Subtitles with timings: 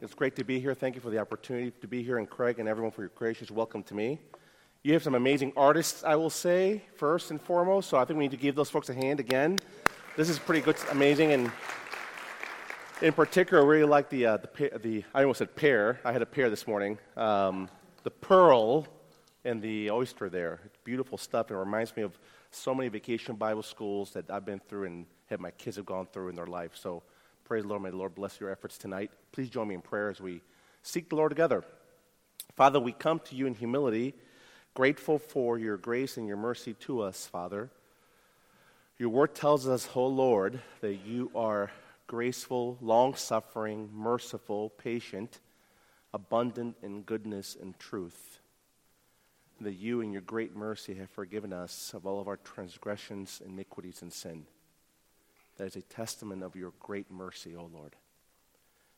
[0.00, 0.74] It's great to be here.
[0.74, 3.50] Thank you for the opportunity to be here, and Craig and everyone for your gracious
[3.50, 4.20] welcome to me.
[4.84, 8.26] You have some amazing artists, I will say, first and foremost, so I think we
[8.26, 9.58] need to give those folks a hand again.
[10.16, 11.50] This is pretty good, amazing, and
[13.02, 15.98] in particular, I really like the, uh, the, the, I almost said pear.
[16.04, 16.96] I had a pear this morning.
[17.16, 17.68] Um,
[18.04, 18.86] the pearl
[19.44, 20.60] and the oyster there.
[20.64, 21.50] It's beautiful stuff.
[21.50, 22.16] And it reminds me of
[22.52, 26.06] so many vacation Bible schools that I've been through and have my kids have gone
[26.12, 26.72] through in their life.
[26.74, 27.02] So
[27.48, 27.80] praise the Lord.
[27.80, 29.10] May the Lord bless your efforts tonight.
[29.32, 30.42] Please join me in prayer as we
[30.82, 31.64] seek the Lord together.
[32.54, 34.12] Father, we come to you in humility,
[34.74, 37.70] grateful for your grace and your mercy to us, Father.
[38.98, 41.70] Your word tells us, O oh Lord, that you are
[42.06, 45.40] graceful, long suffering, merciful, patient,
[46.12, 48.40] abundant in goodness and truth.
[49.62, 54.02] That you, in your great mercy, have forgiven us of all of our transgressions, iniquities,
[54.02, 54.44] and sin.
[55.58, 57.96] That is a testament of your great mercy, O Lord.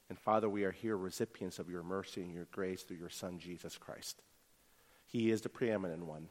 [0.08, 3.38] And Father, we are here recipients of your mercy and your grace through your Son,
[3.38, 4.22] Jesus Christ.
[5.06, 6.28] He is the preeminent one.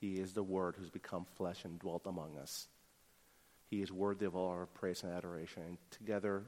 [0.00, 2.68] He is the Word who's become flesh and dwelt among us.
[3.66, 5.62] He is worthy of all our praise and adoration.
[5.66, 6.44] And together,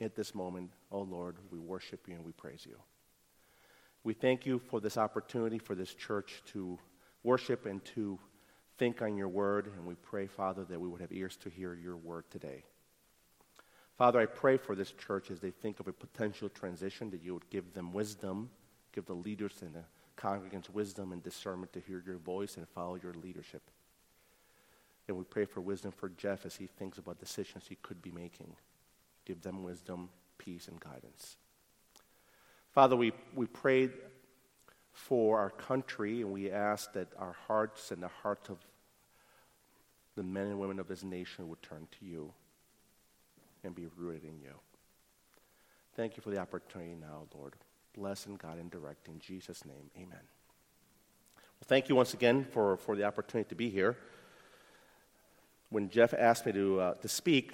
[0.00, 2.76] at this moment, O Lord, we worship you and we praise you.
[4.04, 6.78] We thank you for this opportunity for this church to
[7.22, 8.18] worship and to
[8.80, 11.74] think on your word, and we pray, Father, that we would have ears to hear
[11.74, 12.64] your word today.
[13.98, 17.34] Father, I pray for this church as they think of a potential transition, that you
[17.34, 18.48] would give them wisdom,
[18.94, 19.84] give the leaders and the
[20.16, 23.60] congregants wisdom and discernment to hear your voice and follow your leadership.
[25.08, 28.12] And we pray for wisdom for Jeff as he thinks about decisions he could be
[28.12, 28.56] making.
[29.26, 30.08] Give them wisdom,
[30.38, 31.36] peace, and guidance.
[32.72, 33.92] Father, we, we prayed
[34.92, 38.56] for our country, and we ask that our hearts and the hearts of
[40.16, 42.32] the men and women of this nation would turn to you
[43.64, 44.54] and be rooted in you.
[45.96, 47.54] Thank you for the opportunity now, Lord.
[47.94, 49.90] Bless and guide and direct in Jesus' name.
[49.96, 50.20] Amen.
[51.36, 53.96] Well, thank you once again for, for the opportunity to be here.
[55.68, 57.52] When Jeff asked me to, uh, to speak,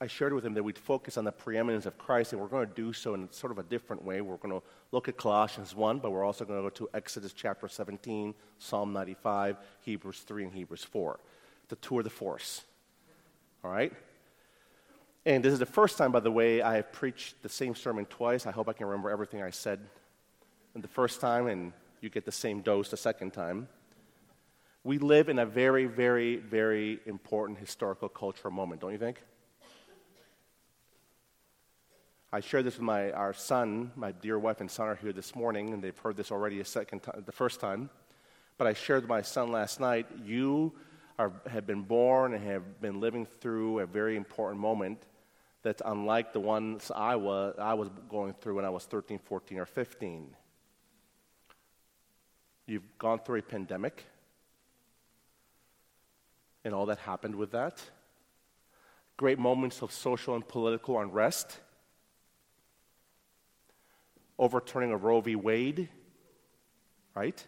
[0.00, 2.68] I shared with him that we'd focus on the preeminence of Christ, and we're going
[2.68, 4.20] to do so in sort of a different way.
[4.20, 7.32] We're going to look at Colossians 1, but we're also going to go to Exodus
[7.32, 11.18] chapter 17, Psalm 95, Hebrews 3, and Hebrews 4.
[11.68, 12.62] The tour de force.
[13.64, 13.92] All right?
[15.26, 18.06] And this is the first time, by the way, I have preached the same sermon
[18.06, 18.46] twice.
[18.46, 19.80] I hope I can remember everything I said
[20.74, 23.68] the first time, and you get the same dose the second time.
[24.84, 29.20] We live in a very, very, very important historical cultural moment, don't you think?
[32.32, 35.34] I shared this with my, our son, my dear wife and son are here this
[35.34, 37.90] morning, and they've heard this already a second time, the first time.
[38.58, 40.72] But I shared with my son last night, you
[41.18, 45.02] are, have been born and have been living through a very important moment
[45.62, 49.58] that's unlike the ones I was, I was going through when I was 13, 14,
[49.58, 50.36] or 15.
[52.66, 54.04] You've gone through a pandemic
[56.64, 57.82] and all that happened with that.
[59.16, 61.58] Great moments of social and political unrest
[64.38, 65.34] overturning of Roe v.
[65.34, 65.88] Wade,
[67.14, 67.44] right?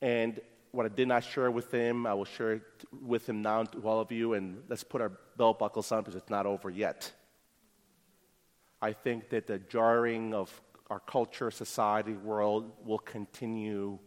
[0.00, 0.40] And
[0.74, 2.62] what I did not share with him, I will share it
[3.02, 6.16] with him now to all of you, and let's put our belt buckles on because
[6.16, 7.12] it's not over yet.
[8.82, 13.98] I think that the jarring of our culture, society, world will continue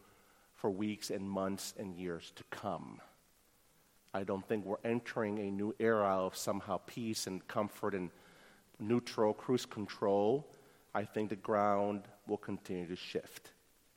[0.56, 3.00] for weeks and months and years to come.
[4.14, 8.10] I don't think we're entering a new era of somehow peace and comfort and
[8.80, 10.48] neutral cruise control.
[10.94, 13.52] I think the ground will continue to shift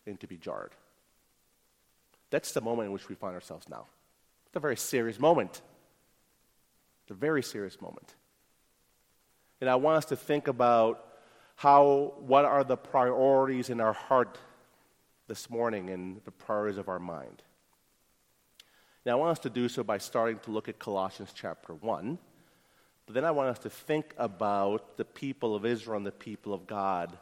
[0.06, 0.72] and to be jarred.
[2.30, 3.86] That's the moment in which we find ourselves now.
[4.46, 5.60] It's a very serious moment.
[7.02, 8.14] It's a very serious moment.
[9.60, 11.04] And I want us to think about
[11.56, 14.38] how, what are the priorities in our heart
[15.28, 17.42] this morning and the priorities of our mind.
[19.04, 22.18] Now, I want us to do so by starting to look at Colossians chapter 1
[23.10, 26.54] but then I want us to think about the people of Israel and the people
[26.54, 27.18] of God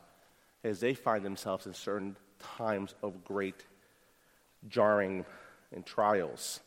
[0.63, 2.15] as they find themselves in certain
[2.59, 3.65] times of great
[4.67, 5.25] jarring
[5.73, 6.61] and trials.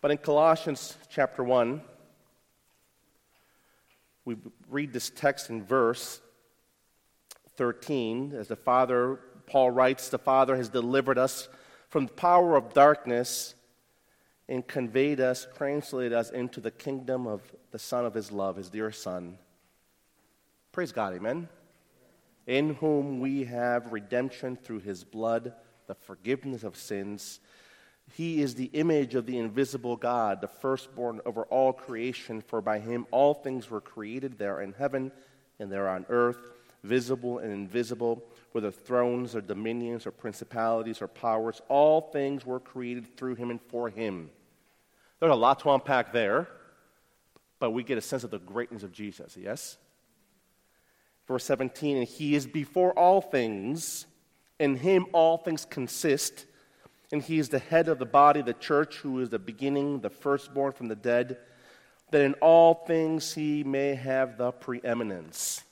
[0.00, 1.82] But in Colossians chapter 1,
[4.24, 4.36] we
[4.68, 6.20] read this text in verse
[7.56, 11.48] 13 as the Father, Paul writes, the Father has delivered us
[11.88, 13.54] from the power of darkness
[14.48, 18.70] and conveyed us, translated us into the kingdom of the Son of His love, His
[18.70, 19.38] dear Son.
[20.72, 21.48] Praise God, amen.
[22.46, 25.52] In whom we have redemption through His blood,
[25.88, 27.40] the forgiveness of sins.
[28.14, 32.78] He is the image of the invisible God, the firstborn over all creation, for by
[32.78, 35.10] Him all things were created there in heaven
[35.58, 36.38] and there on earth
[36.82, 43.16] visible and invisible, whether thrones or dominions or principalities or powers, all things were created
[43.16, 44.30] through him and for him.
[45.20, 46.48] There's a lot to unpack there,
[47.58, 49.76] but we get a sense of the greatness of Jesus, yes?
[51.26, 54.06] Verse 17, and he is before all things,
[54.58, 56.46] in him all things consist,
[57.12, 60.10] and he is the head of the body, the church, who is the beginning, the
[60.10, 61.38] firstborn from the dead,
[62.10, 65.62] that in all things he may have the preeminence.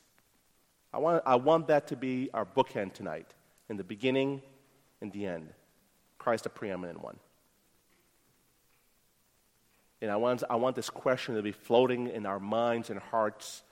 [0.92, 3.34] I want, I want that to be our bookend tonight.
[3.68, 4.42] In the beginning,
[5.00, 5.52] in the end.
[6.18, 7.18] Christ, the preeminent one.
[10.00, 13.62] And I want, I want this question to be floating in our minds and hearts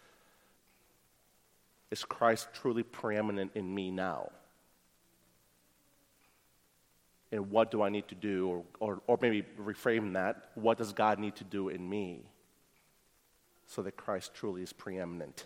[1.90, 4.31] Is Christ truly preeminent in me now?
[7.35, 8.49] And what do I need to do?
[8.49, 12.23] Or, or, or maybe reframe that what does God need to do in me
[13.67, 15.45] so that Christ truly is preeminent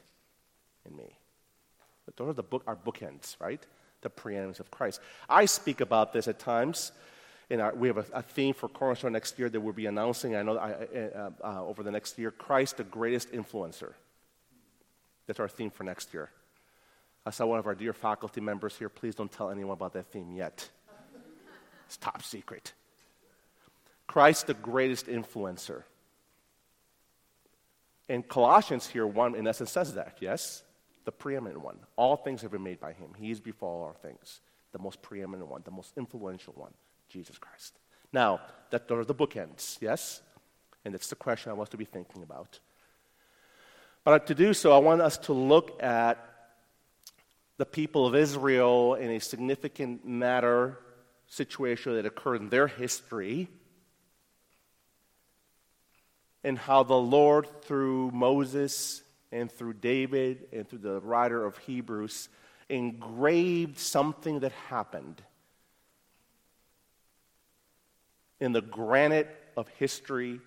[0.84, 1.16] in me?
[2.04, 3.64] But Those are the book, our bookends, right?
[4.02, 5.00] The preeminence of Christ.
[5.30, 6.92] I speak about this at times.
[7.48, 10.36] In our, we have a, a theme for Cornerstone next year that we'll be announcing.
[10.36, 13.94] I know I, uh, uh, over the next year, Christ, the greatest influencer.
[15.26, 16.28] That's our theme for next year.
[17.24, 18.90] I saw one of our dear faculty members here.
[18.90, 20.68] Please don't tell anyone about that theme yet.
[21.88, 22.72] It's top secret.
[24.06, 25.82] Christ, the greatest influencer.
[28.08, 30.62] And Colossians here, one in essence says that, yes?
[31.08, 31.78] the preeminent one.
[31.96, 33.14] All things have been made by him.
[33.16, 34.42] He is before all things,
[34.72, 36.74] the most preeminent one, the most influential one,
[37.08, 37.78] Jesus Christ.
[38.12, 40.20] Now, that are the bookends, yes?
[40.84, 42.60] And it's the question I want us to be thinking about.
[44.04, 46.18] But to do so, I want us to look at
[47.56, 50.76] the people of Israel in a significant matter
[51.28, 53.48] situation that occurred in their history
[56.44, 62.28] and how the Lord, through Moses and through David and through the writer of Hebrews
[62.68, 65.22] engraved something that happened
[68.40, 70.40] in the granite of history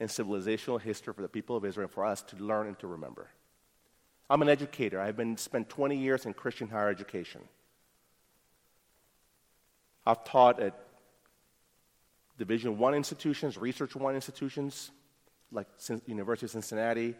[0.00, 3.28] and civilizational history for the people of Israel for us to learn and to remember.
[4.28, 5.00] I'm an educator.
[5.00, 7.42] I've been spent 20 years in Christian higher education.
[10.06, 10.74] I've taught at
[12.38, 14.90] Division One institutions, Research One institutions,
[15.52, 15.66] like
[16.06, 17.14] University of Cincinnati,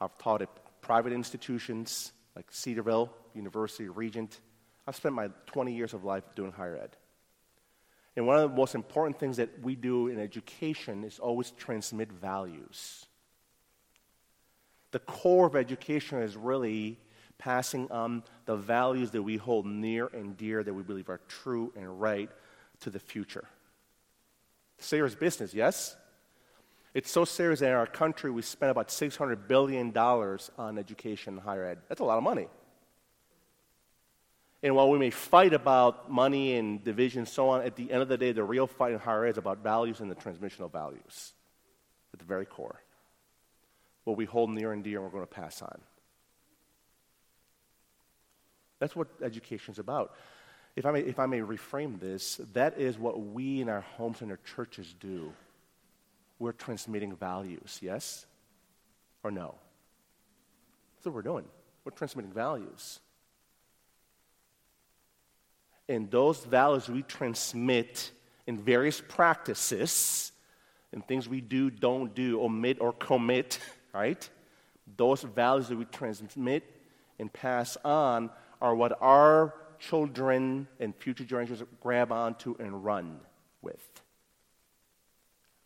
[0.00, 0.48] I've taught at
[0.80, 4.40] private institutions like Cedarville University, Regent.
[4.86, 6.96] I've spent my 20 years of life doing higher ed.
[8.16, 12.10] And one of the most important things that we do in education is always transmit
[12.10, 13.06] values.
[14.90, 16.98] The core of education is really
[17.40, 21.72] passing on the values that we hold near and dear that we believe are true
[21.74, 22.30] and right
[22.80, 23.44] to the future.
[24.78, 25.96] Serious business, yes?
[26.92, 31.42] It's so serious that in our country we spend about $600 billion on education and
[31.42, 31.78] higher ed.
[31.88, 32.48] That's a lot of money.
[34.62, 38.02] And while we may fight about money and division and so on, at the end
[38.02, 40.64] of the day, the real fight in higher ed is about values and the transmission
[40.64, 41.32] of values
[42.12, 42.82] at the very core.
[44.04, 45.80] What we hold near and dear and we're going to pass on.
[48.80, 50.16] That's what education is about.
[50.74, 54.22] If I, may, if I may reframe this, that is what we in our homes
[54.22, 55.32] and our churches do
[56.40, 58.26] we're transmitting values, yes
[59.22, 59.54] or no?
[60.96, 61.44] That's what we're doing.
[61.84, 62.98] We're transmitting values.
[65.88, 68.10] And those values we transmit
[68.46, 70.32] in various practices,
[70.92, 73.58] and things we do, don't do, omit, or commit,
[73.92, 74.28] right?
[74.96, 76.64] Those values that we transmit
[77.18, 83.20] and pass on are what our children and future generations grab onto and run
[83.62, 83.80] with.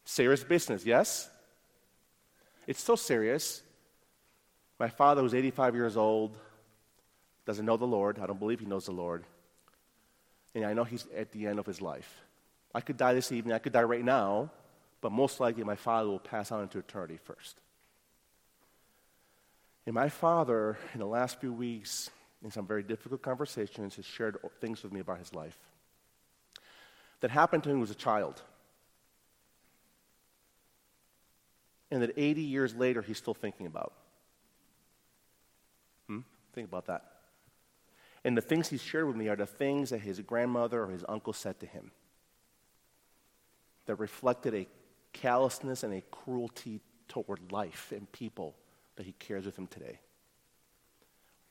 [0.04, 1.28] Serious business, yes?
[2.66, 3.62] It's so serious.
[4.78, 6.36] My father, who's 85 years old,
[7.46, 8.18] doesn't know the Lord.
[8.18, 9.24] I don't believe he knows the Lord.
[10.54, 12.22] And I know he's at the end of his life.
[12.74, 14.50] I could die this evening, I could die right now,
[15.00, 17.60] but most likely my father will pass on into eternity first.
[19.86, 22.10] And my father, in the last few weeks,
[22.44, 25.58] in some very difficult conversations, has shared things with me about his life
[27.20, 28.42] that happened to him as a child.
[31.94, 33.92] and that 80 years later he's still thinking about.
[36.08, 36.20] Hmm?
[36.52, 37.04] Think about that.
[38.24, 41.04] And the things he shared with me are the things that his grandmother or his
[41.08, 41.92] uncle said to him
[43.86, 44.66] that reflected a
[45.12, 48.56] callousness and a cruelty toward life and people
[48.96, 50.00] that he carries with him today.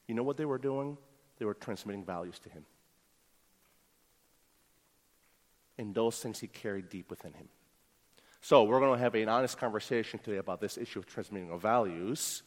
[0.08, 0.98] You know what they were doing?
[1.38, 2.66] They were transmitting values to him.
[5.78, 7.48] And those things he carried deep within him.
[8.42, 11.62] So, we're going to have an honest conversation today about this issue of transmitting of
[11.62, 12.44] values,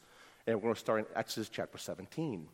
[0.47, 2.47] and we're going to start in Exodus chapter 17.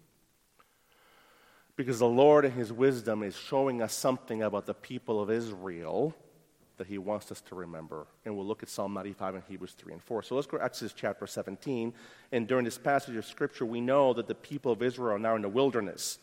[1.75, 6.15] Because the Lord, in His wisdom, is showing us something about the people of Israel
[6.83, 8.09] that He wants us to remember.
[8.25, 10.25] And we'll look at Psalm 95 and Hebrews 3 and 4.
[10.25, 11.95] So let's go to Exodus chapter 17.
[12.33, 15.37] And during this passage of Scripture, we know that the people of Israel are now
[15.37, 16.19] in the wilderness.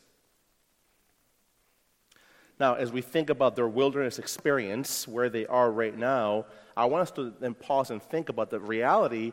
[2.60, 7.04] Now, as we think about their wilderness experience, where they are right now, I want
[7.04, 9.32] us to then pause and think about the reality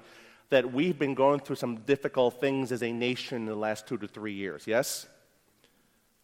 [0.51, 3.99] that we've been going through some difficult things as a nation in the last two
[3.99, 5.09] to three years, yes?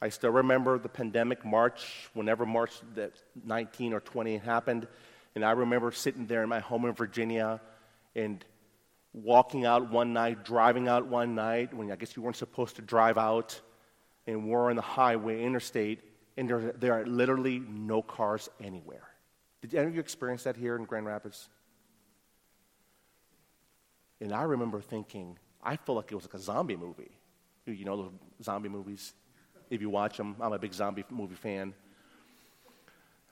[0.02, 2.72] I still remember the pandemic March, whenever March
[3.44, 4.88] 19 or 20 happened,
[5.36, 7.60] and I remember sitting there in my home in Virginia
[8.16, 8.44] and
[9.12, 12.82] walking out one night, driving out one night when I guess you weren't supposed to
[12.82, 13.60] drive out,
[14.26, 16.00] and we're on the highway, interstate,
[16.36, 19.06] and there, there are literally no cars anywhere.
[19.60, 21.48] Did any of you experience that here in Grand Rapids?
[24.20, 27.12] And I remember thinking, I felt like it was like a zombie movie.
[27.66, 28.10] You know those
[28.42, 29.14] zombie movies?
[29.72, 31.72] If you watch them, I'm a big zombie movie fan.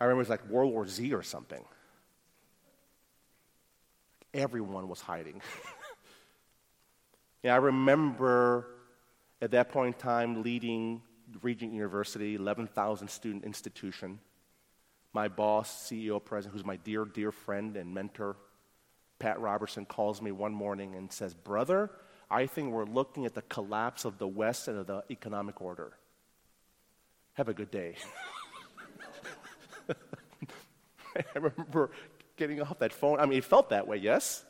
[0.01, 1.63] I remember it was like World War Z or something.
[4.33, 5.43] Everyone was hiding.
[7.43, 8.69] yeah, I remember
[9.43, 11.03] at that point in time leading
[11.43, 14.19] Regent University, 11,000 student institution.
[15.13, 18.37] My boss, CEO, president, who's my dear, dear friend and mentor,
[19.19, 21.91] Pat Robertson, calls me one morning and says, Brother,
[22.31, 25.93] I think we're looking at the collapse of the West and of the economic order.
[27.35, 27.97] Have a good day.
[31.17, 31.91] I remember
[32.37, 33.21] getting off that phone.
[33.21, 34.45] I mean, it felt that way, yes?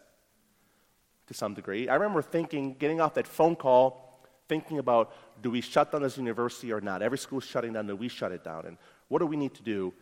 [1.27, 1.89] To some degree.
[1.89, 6.19] I remember thinking, getting off that phone call, thinking about do we shut down this
[6.19, 7.03] university or not?
[7.03, 8.67] Every school's shutting down, do we shut it down?
[8.67, 8.77] And
[9.09, 9.93] what do we need to do?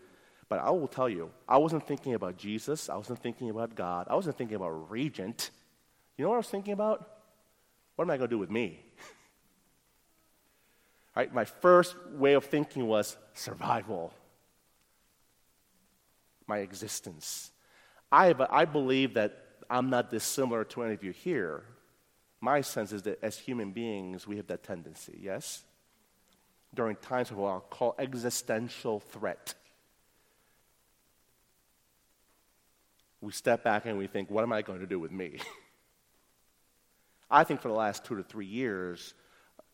[0.48, 2.88] But I will tell you, I wasn't thinking about Jesus.
[2.88, 4.06] I wasn't thinking about God.
[4.08, 5.50] I wasn't thinking about Regent.
[6.16, 7.06] You know what I was thinking about?
[7.96, 8.80] What am I going to do with me?
[11.18, 14.14] Right, my first way of thinking was survival,
[16.46, 17.50] my existence.
[18.10, 21.64] I, I believe that I'm not dissimilar to any of you here
[22.40, 25.64] my sense is that as human beings, we have that tendency, yes?
[26.74, 29.54] During times of what I'll call existential threat.
[33.20, 35.38] We step back and we think, what am I going to do with me?
[37.30, 39.14] I think for the last two to three years,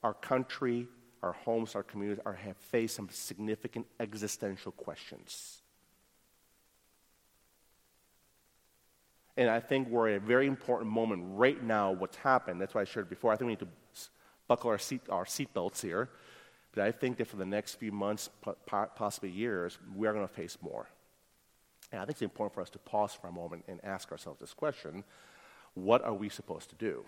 [0.03, 0.89] our country,
[1.25, 5.63] our homes, our communities are, have faced some significant existential questions.
[9.37, 12.61] And I think we're at a very important moment right now, what's happened.
[12.61, 13.33] That's why I shared before.
[13.33, 13.69] I think we need to
[14.47, 16.11] buckle our, seat, our seatbelts here.
[16.73, 18.29] But I think that for the next few months,
[18.95, 20.89] possibly years, we are going to face more.
[21.91, 24.41] And I think it's important for us to pause for a moment and ask ourselves
[24.41, 25.05] this question
[25.73, 27.05] what are we supposed to do?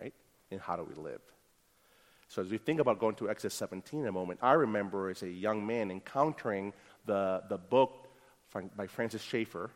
[0.00, 0.14] Right?
[0.50, 1.20] And how do we live?
[2.28, 5.22] So as we think about going to Exodus 17 in a moment, I remember as
[5.22, 6.72] a young man encountering
[7.06, 8.08] the, the book
[8.76, 9.70] by Francis Schaeffer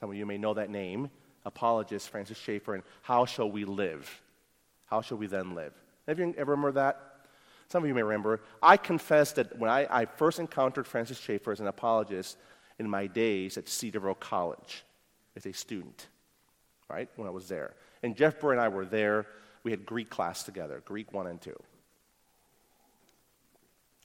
[0.00, 1.10] some of you may know that name,
[1.44, 4.22] apologist Francis Schaeffer, and How Shall We Live?
[4.86, 5.74] How shall we then live?
[6.08, 7.26] Have you ever remember that?
[7.68, 8.40] Some of you may remember.
[8.62, 12.38] I confess that when I, I first encountered Francis Schaeffer as an apologist
[12.78, 14.84] in my days at Cedarville College
[15.36, 16.08] as a student,
[16.88, 17.74] right, when I was there.
[18.02, 19.26] And Jeff Burr and I were there.
[19.62, 21.54] We had Greek class together, Greek 1 and 2,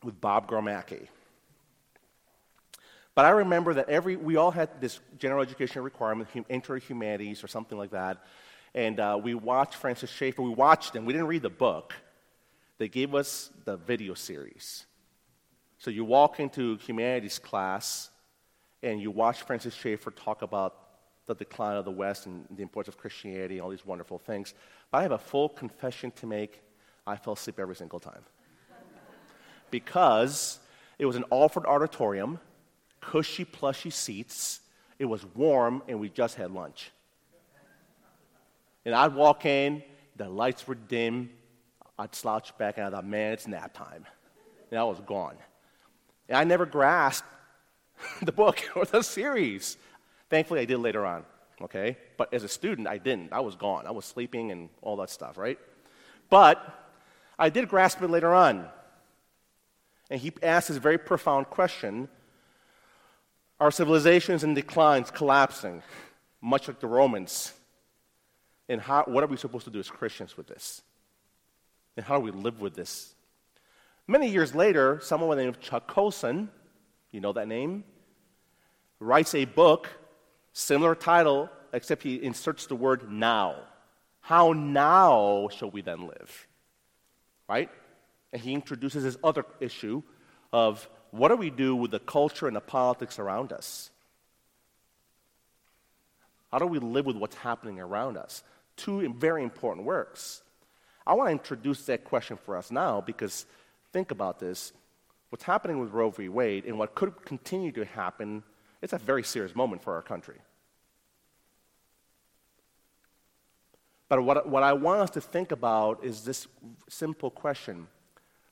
[0.06, 1.08] with Bob Gromacki.
[3.16, 7.48] But I remember that every, we all had this general education requirement, intro humanities or
[7.48, 8.24] something like that.
[8.74, 10.42] And uh, we watched Francis Schaeffer.
[10.42, 11.06] We watched him.
[11.06, 11.94] We didn't read the book.
[12.78, 14.86] They gave us the video series.
[15.78, 18.10] So you walk into humanities class
[18.84, 20.76] and you watch Francis Schaeffer talk about
[21.26, 24.54] the decline of the West and the importance of Christianity and all these wonderful things.
[24.92, 26.62] But I have a full confession to make.
[27.08, 28.24] I fell asleep every single time.
[29.72, 30.60] Because
[30.98, 32.40] it was an Alford auditorium
[33.06, 34.62] cushy, plushy seats.
[34.98, 36.92] It was warm, and we just had lunch.
[38.86, 39.84] And I'd walk in,
[40.16, 41.30] the lights were dim.
[41.98, 44.06] I'd slouch back, and I thought, man, it's nap time.
[44.72, 45.36] And I was gone.
[46.30, 47.28] And I never grasped
[48.22, 49.78] the book or the series.
[50.30, 51.24] Thankfully, I did later on,
[51.62, 51.98] okay?
[52.18, 53.34] But as a student, I didn't.
[53.34, 53.86] I was gone.
[53.88, 55.60] I was sleeping and all that stuff, right?
[56.30, 56.64] But
[57.38, 58.68] I did grasp it later on.
[60.10, 62.10] And he asks this very profound question
[63.60, 65.82] our civilization is in decline, collapsing,
[66.42, 67.54] much like the Romans.
[68.68, 70.82] And how, what are we supposed to do as Christians with this?
[71.96, 73.14] And how do we live with this?
[74.08, 76.50] Many years later, someone by the name of Chuck Colson,
[77.12, 77.86] you know that name,
[79.00, 79.90] writes a book,
[80.52, 83.56] similar title, except he inserts the word now.
[84.20, 86.48] How now shall we then live?
[87.48, 87.70] Right?
[88.36, 90.04] And he introduces this other issue
[90.52, 93.92] of what do we do with the culture and the politics around us?
[96.52, 98.44] How do we live with what's happening around us?
[98.76, 100.42] Two very important works.
[101.08, 103.46] I want to introduce that question for us now because
[103.94, 104.74] think about this.
[105.30, 106.28] What's happening with Roe v.
[106.28, 108.44] Wade and what could continue to happen,
[108.82, 110.42] it's a very serious moment for our country.
[114.10, 116.48] But what, what I want us to think about is this
[116.90, 117.88] simple question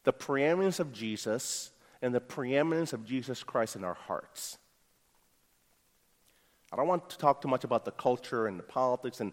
[0.04, 4.58] the preeminence of Jesus and the preeminence of Jesus Christ in our hearts.
[6.72, 9.32] I don't want to talk too much about the culture and the politics and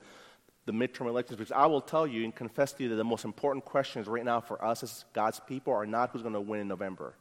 [0.66, 3.24] the midterm elections because I will tell you and confess to you that the most
[3.24, 6.60] important questions right now for us as God's people are not who's going to win
[6.60, 7.14] in November.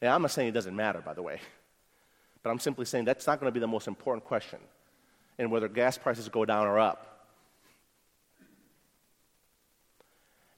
[0.00, 1.40] And I'm not saying it doesn't matter, by the way,
[2.42, 4.58] but I'm simply saying that's not going to be the most important question
[5.38, 7.11] and whether gas prices go down or up.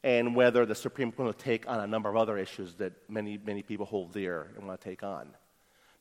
[0.05, 3.39] And whether the Supreme Court will take on a number of other issues that many,
[3.43, 5.29] many people hold dear and want to take on.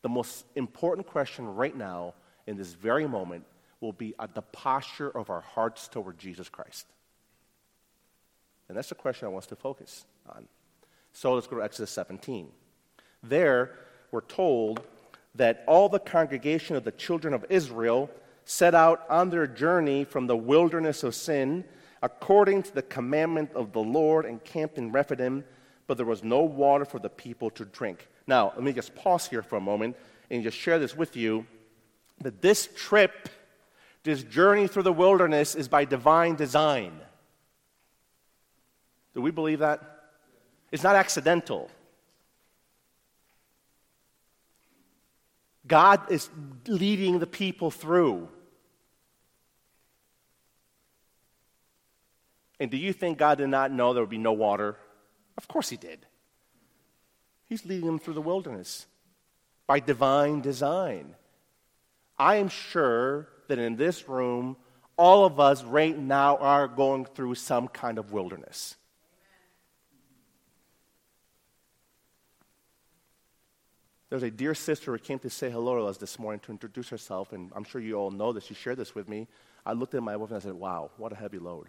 [0.02, 2.14] The most important question right now,
[2.46, 3.46] in this very moment,
[3.80, 6.86] will be at the posture of our hearts toward Jesus Christ.
[8.68, 10.50] And that's the question I want us to focus on.
[11.14, 12.50] So let's go to Exodus 17.
[13.24, 13.72] There,
[14.12, 14.82] we're told
[15.36, 18.10] that all the congregation of the children of Israel
[18.44, 21.64] set out on their journey from the wilderness of sin
[22.04, 25.46] according to the commandment of the Lord and camped in Rephidim,
[25.88, 28.08] but there was no water for the people to drink.
[28.28, 29.96] Now, let me just pause here for a moment
[30.30, 31.46] and just share this with you
[32.20, 33.30] that this trip,
[34.04, 37.00] this journey through the wilderness, is by divine design.
[39.16, 39.82] Do we believe that?
[40.74, 41.72] It's not accidental.
[45.66, 46.30] God is
[46.68, 48.28] leading the people through.
[52.64, 54.78] And do you think God did not know there would be no water?
[55.38, 56.06] Of course He did.
[57.50, 58.86] He's leading them through the wilderness
[59.68, 61.14] by divine design.
[62.18, 64.56] I am sure that in this room,
[64.96, 68.78] all of us right now are going through some kind of wilderness.
[74.10, 76.88] There's a dear sister who came to say hello to us this morning to introduce
[76.88, 78.46] herself, and I'm sure you all know this.
[78.46, 79.28] She shared this with me.
[79.66, 81.68] I looked at my wife and I said, Wow, what a heavy load.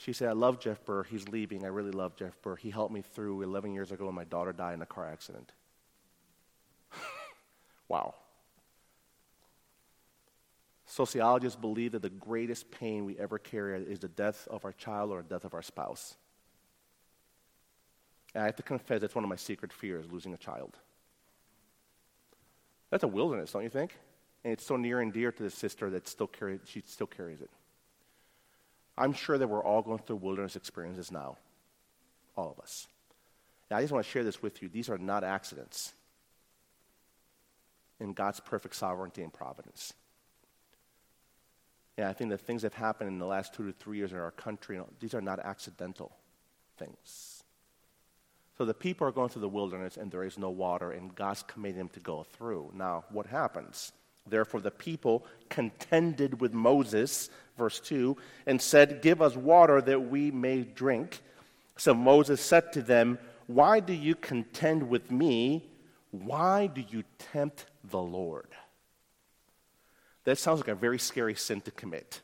[0.00, 1.02] She said, I love Jeff Burr.
[1.02, 1.64] He's leaving.
[1.64, 2.54] I really love Jeff Burr.
[2.54, 5.50] He helped me through 11 years ago when my daughter died in a car accident.
[7.88, 8.14] wow.
[10.86, 15.10] Sociologists believe that the greatest pain we ever carry is the death of our child
[15.10, 16.14] or the death of our spouse.
[18.34, 20.76] And I have to confess, that's one of my secret fears losing a child.
[22.90, 23.96] That's a wilderness, don't you think?
[24.44, 27.40] And it's so near and dear to the sister that still carry, she still carries
[27.40, 27.50] it.
[28.98, 31.36] I'm sure that we're all going through wilderness experiences now.
[32.36, 32.86] All of us.
[33.70, 34.68] Now, I just want to share this with you.
[34.68, 35.92] These are not accidents
[38.00, 39.92] in God's perfect sovereignty and providence.
[41.96, 44.12] Yeah, I think the things that have happened in the last two to three years
[44.12, 46.12] in our country, these are not accidental
[46.76, 47.42] things.
[48.56, 51.42] So the people are going through the wilderness and there is no water, and God's
[51.42, 52.72] commanding them to go through.
[52.74, 53.92] Now, what happens?
[54.28, 60.30] Therefore, the people contended with Moses, verse 2, and said, Give us water that we
[60.30, 61.22] may drink.
[61.76, 65.68] So Moses said to them, Why do you contend with me?
[66.10, 68.48] Why do you tempt the Lord?
[70.24, 72.20] That sounds like a very scary sin to commit.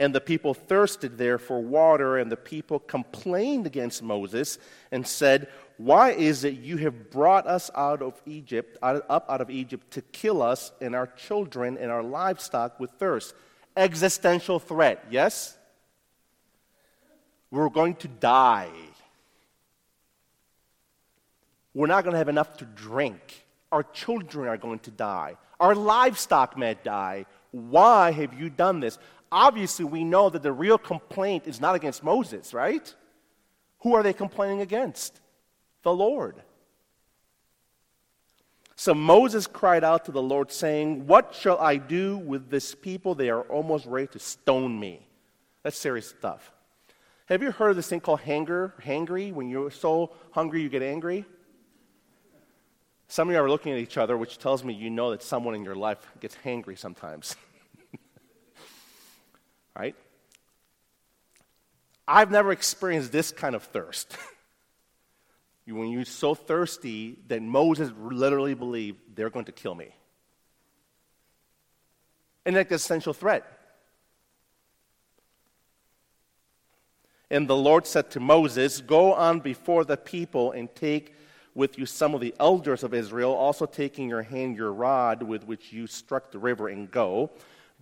[0.00, 4.58] And the people thirsted there for water, and the people complained against Moses
[4.90, 5.48] and said,
[5.80, 9.90] Why is it you have brought us out of Egypt, out, up out of Egypt,
[9.92, 13.34] to kill us and our children and our livestock with thirst?
[13.74, 15.56] Existential threat, yes?
[17.50, 18.68] We're going to die.
[21.72, 23.46] We're not going to have enough to drink.
[23.72, 25.38] Our children are going to die.
[25.58, 27.24] Our livestock may die.
[27.52, 28.98] Why have you done this?
[29.32, 32.94] obviously we know that the real complaint is not against Moses, right?
[33.80, 35.20] Who are they complaining against?
[35.82, 36.42] The Lord.
[38.76, 43.14] So Moses cried out to the Lord, saying, What shall I do with this people?
[43.14, 45.06] They are almost ready to stone me.
[45.62, 46.50] That's serious stuff.
[47.26, 49.32] Have you heard of this thing called hanger, hangry?
[49.32, 51.26] When you're so hungry, you get angry?
[53.08, 55.54] Some of you are looking at each other, which tells me you know that someone
[55.54, 57.36] in your life gets hangry sometimes.
[59.76, 59.94] right?
[62.08, 64.16] I've never experienced this kind of thirst.
[65.70, 69.94] when you're so thirsty that Moses literally believed they're going to kill me.
[72.44, 73.44] And like the essential threat.
[77.30, 81.14] And the Lord said to Moses, Go on before the people and take
[81.54, 85.44] with you some of the elders of Israel, also taking your hand your rod with
[85.44, 87.30] which you struck the river, and go.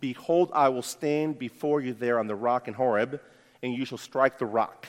[0.01, 3.21] Behold, I will stand before you there on the rock in Horeb,
[3.63, 4.87] and you shall strike the rock,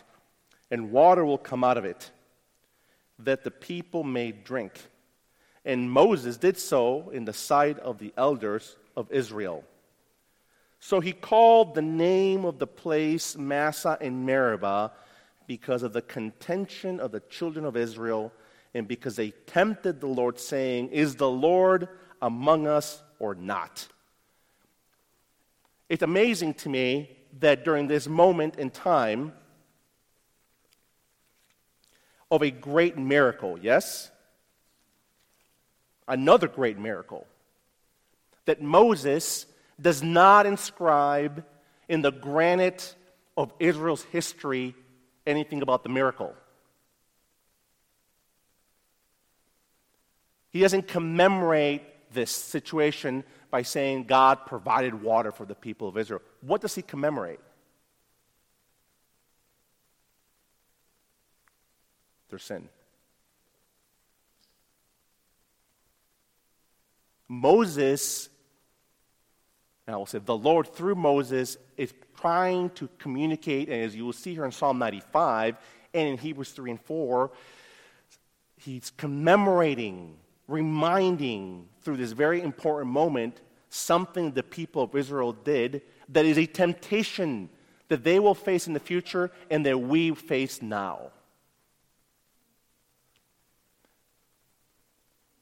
[0.72, 2.12] and water will come out of it,
[3.20, 4.80] that the people may drink.
[5.66, 9.64] And Moses did so in the sight of the elders of Israel.
[10.80, 14.94] So he called the name of the place Massah and Meribah
[15.48, 18.32] because of the contention of the children of Israel
[18.74, 21.90] and because they tempted the Lord, saying, Is the Lord
[22.22, 23.88] among us or not?
[25.90, 29.34] It's amazing to me that during this moment in time
[32.32, 34.12] of a great miracle, yes?
[36.08, 37.28] Another great miracle,
[38.46, 39.46] that Moses
[39.80, 41.44] does not inscribe
[41.88, 42.96] in the granite
[43.38, 44.76] of Israel's history
[45.26, 46.34] anything about the miracle.
[50.52, 56.22] He doesn't commemorate this situation by saying God provided water for the people of Israel.
[56.42, 57.40] What does he commemorate?
[62.30, 62.70] Their sin.
[67.28, 68.30] Moses,
[69.86, 74.06] and I will say the Lord through Moses is trying to communicate, and as you
[74.06, 75.58] will see here in Psalm 95
[75.94, 77.32] and in Hebrews 3 and 4,
[78.58, 80.18] he's commemorating
[80.50, 83.40] reminding through this very important moment
[83.70, 87.50] something the people of Israel did that is a temptation
[87.88, 91.12] that they will face in the future and that we face now.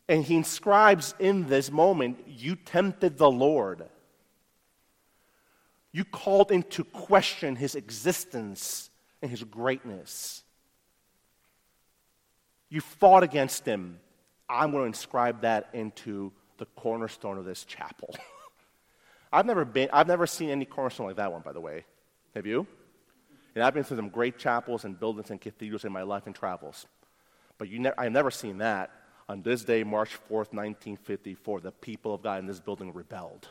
[0.10, 3.86] And he inscribes in this moment, You tempted the Lord.
[5.92, 8.90] You called into question his existence
[9.22, 10.44] and his greatness.
[12.70, 14.00] You fought against him
[14.50, 18.16] I'm going to inscribe that into the cornerstone of this chapel.
[19.34, 21.86] I've never been, I've never seen any cornerstone like that one, by the way.
[22.34, 22.66] Have you?
[23.56, 26.36] And I've been through some great chapels and buildings and cathedrals in my life and
[26.36, 26.86] travels.
[27.58, 28.92] But you ne- I've never seen that.
[29.30, 33.48] On this day, March 4th, 1954, the people of God in this building rebelled.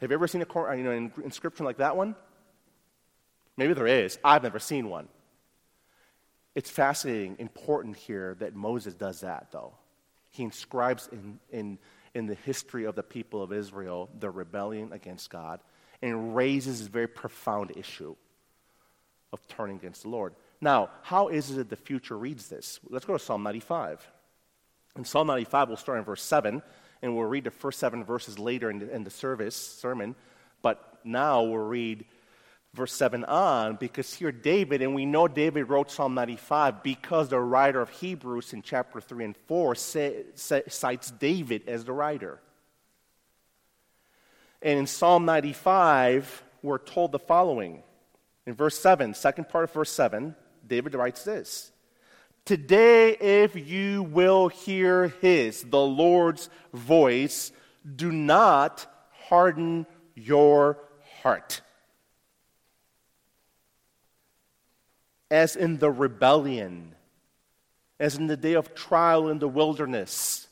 [0.00, 2.14] Have you ever seen a you know, an inscription like that one?
[3.56, 4.18] Maybe there is.
[4.22, 5.08] I've never seen one.
[6.54, 9.74] It's fascinating, important here that Moses does that, though
[10.36, 11.78] he inscribes in, in,
[12.14, 15.60] in the history of the people of Israel their rebellion against God
[16.02, 18.14] and raises this very profound issue
[19.32, 20.34] of turning against the Lord.
[20.60, 22.80] Now, how is it that the future reads this?
[22.88, 24.06] Let's go to Psalm 95.
[24.96, 26.62] In Psalm 95, we'll start in verse 7,
[27.02, 30.14] and we'll read the first seven verses later in the, in the service, sermon.
[30.62, 32.06] But now we'll read
[32.72, 37.40] verse 7 on because here David, and we know David wrote Psalm 95 because the
[37.40, 42.40] writer of Hebrews in chapter 3 and 4 say, say, cites David as the writer.
[44.62, 47.82] And in Psalm 95, we're told the following.
[48.46, 50.34] In verse 7, second part of verse 7,
[50.66, 51.70] David writes this
[52.46, 57.52] Today, if you will hear his, the Lord's voice,
[57.96, 58.86] do not
[59.28, 60.78] harden your
[61.20, 61.60] heart
[65.30, 66.94] as in the rebellion,
[67.98, 70.48] as in the day of trial in the wilderness,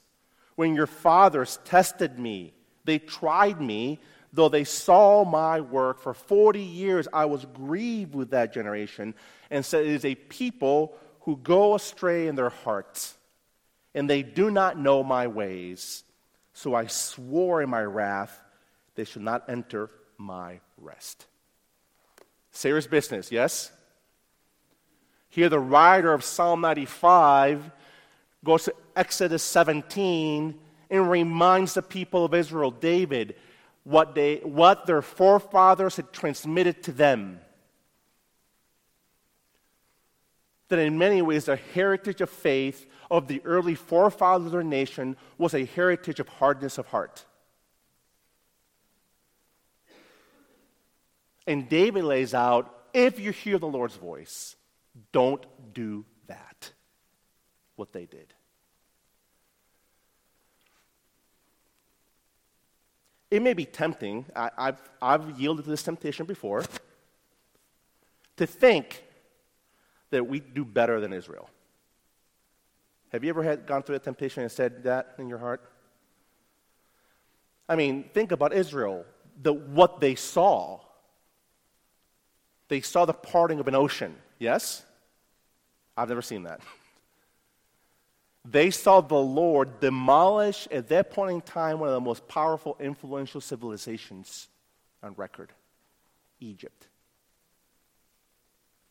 [0.57, 2.55] when your fathers tested me.
[2.85, 4.01] They tried me,
[4.33, 6.01] though they saw my work.
[6.01, 9.15] For 40 years I was grieved with that generation,
[9.51, 13.17] and said, It is a people who go astray in their hearts,
[13.95, 16.05] and they do not know my ways.
[16.53, 18.43] So I swore in my wrath,
[18.95, 21.27] they should not enter my rest.
[22.51, 23.73] Serious business, yes?
[25.31, 27.71] Here, the writer of Psalm 95
[28.45, 30.55] goes to Exodus 17
[30.91, 33.35] and reminds the people of Israel, David,
[33.83, 37.41] what, they, what their forefathers had transmitted to them.
[40.75, 45.17] That in many ways, the heritage of faith of the early forefathers of their nation
[45.39, 47.25] was a heritage of hardness of heart.
[51.47, 54.57] And David lays out if you hear the Lord's voice,
[55.13, 56.73] don't do that,
[57.77, 58.35] what they did.
[63.31, 66.65] It may be tempting, I, have I've yielded to this temptation before,
[68.39, 69.05] to think
[70.15, 71.49] that we do better than Israel.
[73.13, 75.61] Have you ever had, gone through a temptation and said that in your heart?
[77.69, 79.05] I mean, think about Israel,
[79.41, 80.81] the, what they saw
[82.69, 84.17] They saw the parting of an ocean.
[84.39, 84.85] Yes?
[85.97, 86.61] I've never seen that.
[88.45, 92.77] They saw the Lord demolish, at that point in time, one of the most powerful,
[92.81, 94.49] influential civilizations
[95.03, 95.53] on record
[96.41, 96.89] Egypt.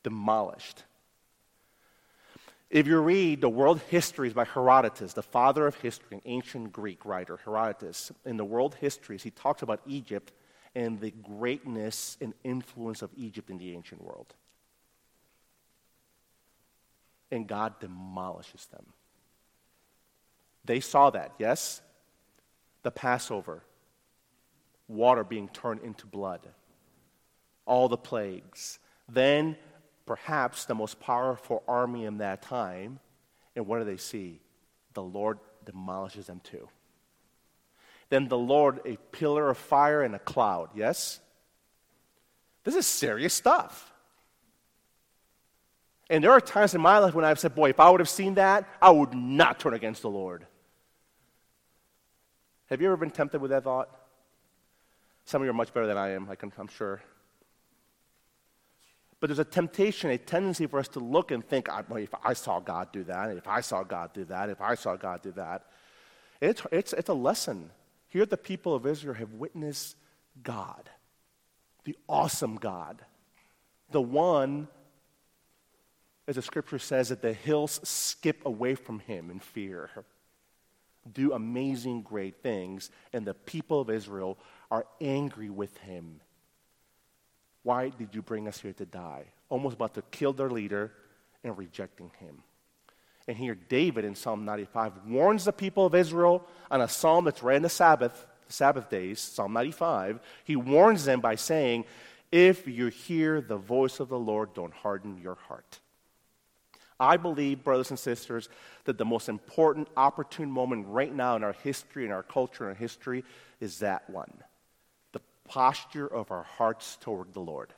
[0.03, 0.83] Demolished.
[2.73, 7.05] If you read the world histories by Herodotus, the father of history, an ancient Greek
[7.05, 10.31] writer, Herodotus, in the world histories, he talks about Egypt
[10.73, 14.33] and the greatness and influence of Egypt in the ancient world.
[17.29, 18.87] And God demolishes them.
[20.65, 21.79] They saw that, yes?
[22.81, 23.61] The Passover,
[24.87, 26.47] water being turned into blood,
[27.67, 28.79] all the plagues.
[29.07, 29.57] Then
[30.05, 32.99] perhaps the most powerful army in that time.
[33.55, 34.41] And what do they see?
[34.93, 36.67] The Lord demolishes them too.
[38.09, 40.69] Then the Lord, a pillar of fire and a cloud.
[40.75, 41.19] Yes?
[42.63, 43.91] This is serious stuff.
[46.09, 48.09] And there are times in my life when I've said, boy, if I would have
[48.09, 50.45] seen that, I would not turn against the Lord.
[52.69, 53.89] Have you ever been tempted with that thought?
[55.25, 57.01] Some of you are much better than I am, I can, I'm sure.
[59.23, 62.59] But there's a temptation, a tendency for us to look and think, if I saw
[62.59, 65.65] God do that, if I saw God do that, if I saw God do that.
[66.41, 67.69] It's, it's, it's a lesson.
[68.09, 69.95] Here, the people of Israel have witnessed
[70.43, 70.89] God,
[71.85, 73.01] the awesome God,
[73.91, 74.67] the one,
[76.27, 79.89] as the scripture says, that the hills skip away from him in fear,
[81.09, 84.37] do amazing, great things, and the people of Israel
[84.69, 86.19] are angry with him
[87.63, 89.23] why did you bring us here to die?
[89.49, 90.91] Almost about to kill their leader
[91.43, 92.43] and rejecting him.
[93.27, 97.41] And here, David in Psalm 95 warns the people of Israel on a psalm that's
[97.41, 100.19] read in the Sabbath, Sabbath days, Psalm 95.
[100.43, 101.85] He warns them by saying,
[102.33, 105.79] If you hear the voice of the Lord, don't harden your heart.
[106.99, 108.49] I believe, brothers and sisters,
[108.83, 112.77] that the most important, opportune moment right now in our history, in our culture and
[112.77, 113.23] history,
[113.61, 114.31] is that one
[115.45, 117.73] posture of our hearts toward the Lord.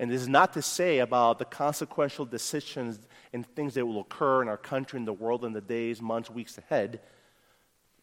[0.00, 2.98] And this is not to say about the consequential decisions
[3.32, 6.30] and things that will occur in our country and the world in the days, months,
[6.30, 7.00] weeks ahead.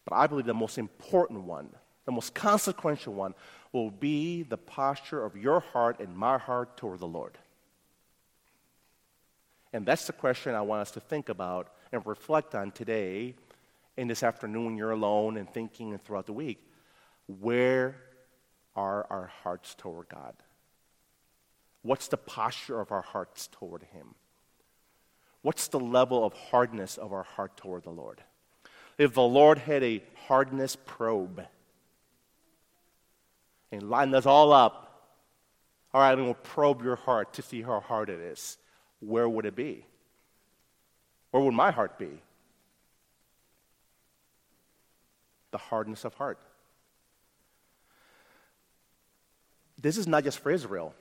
[0.06, 1.70] But I believe the most important one,
[2.06, 3.34] the most consequential one,
[3.74, 7.38] will be the posture of your heart and my heart toward the Lord.
[9.74, 13.36] And that's the question I want us to think about and reflect on today
[13.98, 16.66] and this afternoon you're alone and thinking and throughout the week.
[17.40, 17.96] Where
[18.76, 20.34] are our hearts toward God?
[21.84, 24.16] What's the posture of our hearts toward Him?
[25.42, 28.22] What's the level of hardness of our heart toward the Lord?
[28.98, 31.44] If the Lord had a hardness probe
[33.72, 34.92] and lined us all up,
[35.94, 38.58] all right, going to probe your heart to see how hard it is.
[39.00, 39.86] Where would it be?
[41.32, 42.22] Where would my heart be?
[45.52, 46.40] The hardness of heart.
[49.82, 50.94] This is not just for Israel.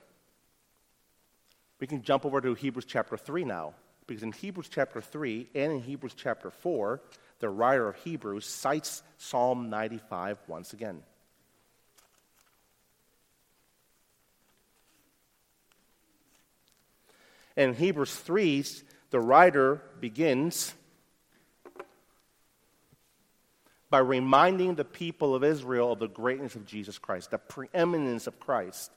[1.80, 3.74] We can jump over to Hebrews chapter 3 now,
[4.06, 7.00] because in Hebrews chapter 3 and in Hebrews chapter 4,
[7.40, 11.02] the writer of Hebrews cites Psalm 95 once again.
[17.56, 18.64] In Hebrews 3,
[19.10, 20.74] the writer begins
[23.90, 28.38] by reminding the people of Israel of the greatness of Jesus Christ, the preeminence of
[28.38, 28.92] Christ.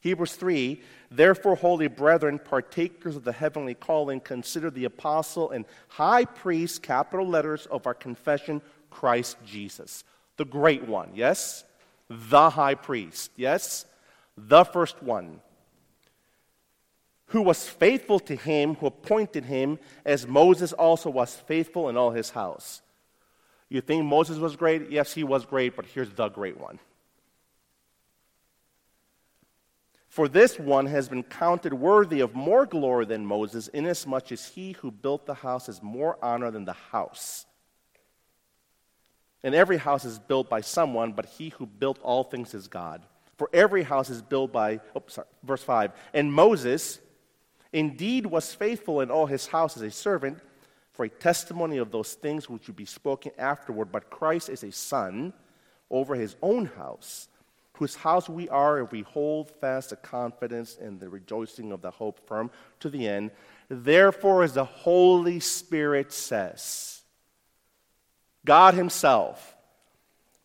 [0.00, 0.80] Hebrews 3
[1.10, 7.26] Therefore, holy brethren, partakers of the heavenly calling, consider the apostle and high priest, capital
[7.26, 10.04] letters of our confession, Christ Jesus.
[10.36, 11.64] The great one, yes?
[12.08, 13.84] The high priest, yes?
[14.36, 15.40] The first one.
[17.30, 22.12] Who was faithful to him who appointed him, as Moses also was faithful in all
[22.12, 22.82] his house.
[23.68, 24.90] You think Moses was great?
[24.90, 26.78] Yes, he was great, but here's the great one.
[30.08, 34.72] For this one has been counted worthy of more glory than Moses, inasmuch as he
[34.72, 37.44] who built the house is more honor than the house.
[39.42, 43.02] And every house is built by someone, but he who built all things is God.
[43.36, 45.92] For every house is built by, oh, sorry, verse 5.
[46.14, 46.98] And Moses
[47.72, 50.38] indeed was faithful in all his house as a servant
[50.96, 53.92] for a testimony of those things which would be spoken afterward.
[53.92, 55.32] But Christ is a son
[55.90, 57.28] over his own house,
[57.74, 61.90] whose house we are if we hold fast the confidence and the rejoicing of the
[61.90, 63.30] hope firm to the end.
[63.68, 67.02] Therefore, as the Holy Spirit says,
[68.44, 69.56] God Himself,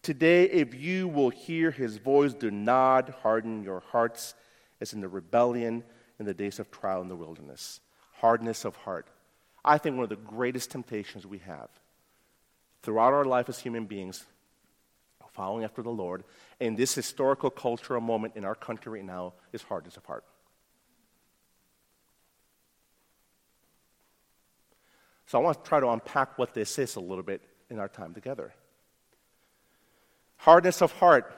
[0.02, 4.34] Today, if you will hear his voice, do not harden your hearts
[4.80, 5.84] as in the rebellion
[6.20, 7.80] in the days of trial in the wilderness.
[8.14, 9.08] Hardness of heart.
[9.64, 11.70] I think one of the greatest temptations we have
[12.82, 14.26] throughout our life as human beings,
[15.34, 16.24] following after the Lord,
[16.60, 20.26] in this historical cultural moment in our country right now, is hardness of heart.
[25.28, 27.88] So I want to try to unpack what this is a little bit in our
[27.88, 28.54] time together.
[30.36, 31.34] Hardness of heart.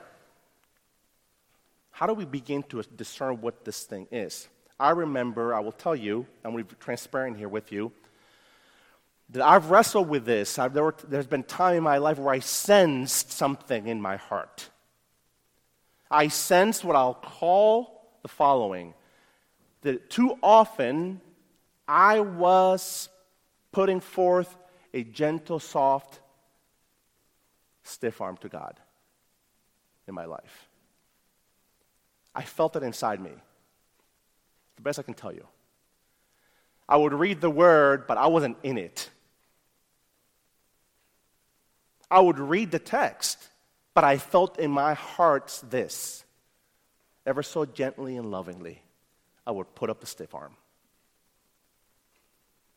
[1.92, 4.48] How do we begin to discern what this thing is?
[4.80, 7.92] I remember, I will tell you, to be transparent here with you,
[9.34, 10.60] that I've wrestled with this.
[10.60, 14.70] I've, there there's been time in my life where I sensed something in my heart.
[16.08, 18.94] I sensed what I'll call the following
[19.82, 21.20] that too often
[21.88, 23.08] I was
[23.72, 24.56] putting forth
[24.94, 26.20] a gentle, soft,
[27.82, 28.78] stiff arm to God
[30.06, 30.68] in my life.
[32.36, 33.32] I felt it inside me.
[34.76, 35.48] The best I can tell you.
[36.88, 39.10] I would read the word, but I wasn't in it.
[42.14, 43.48] I would read the text,
[43.92, 46.24] but I felt in my heart this.
[47.26, 48.80] Ever so gently and lovingly,
[49.44, 50.54] I would put up a stiff arm.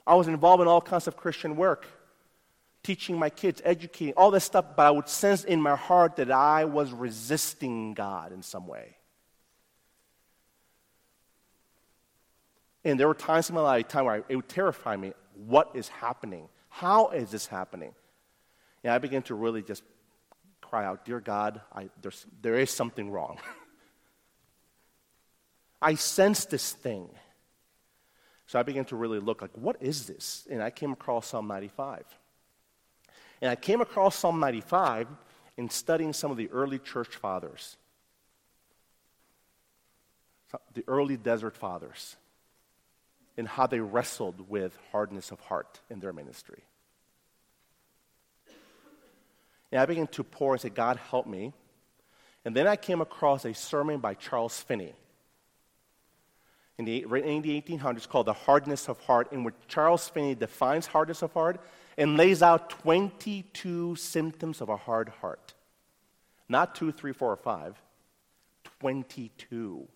[0.07, 1.85] I was involved in all kinds of Christian work,
[2.81, 6.31] teaching my kids, educating, all this stuff, but I would sense in my heart that
[6.31, 8.97] I was resisting God in some way.
[12.83, 15.13] And there were times in my life, time where it would terrify me.
[15.45, 16.49] What is happening?
[16.69, 17.93] How is this happening?
[18.87, 19.83] And I began to really just
[20.61, 21.89] cry out, Dear God, I,
[22.41, 23.37] there is something wrong.
[25.81, 27.09] I sense this thing.
[28.45, 30.47] So I began to really look like, what is this?
[30.49, 32.05] And I came across Psalm 95.
[33.41, 35.09] And I came across Psalm 95
[35.57, 37.75] in studying some of the early church fathers,
[40.75, 42.15] the early desert fathers,
[43.35, 46.63] and how they wrestled with hardness of heart in their ministry.
[49.71, 51.53] And I began to pour and say, God, help me.
[52.45, 54.93] And then I came across a sermon by Charles Finney
[56.77, 60.85] in the, in the 1800s called The Hardness of Heart, in which Charles Finney defines
[60.85, 61.59] hardness of heart
[61.97, 65.55] and lays out 22 symptoms of a hard heart.
[66.47, 67.81] Not two, three, four, or five,
[68.79, 69.87] 22.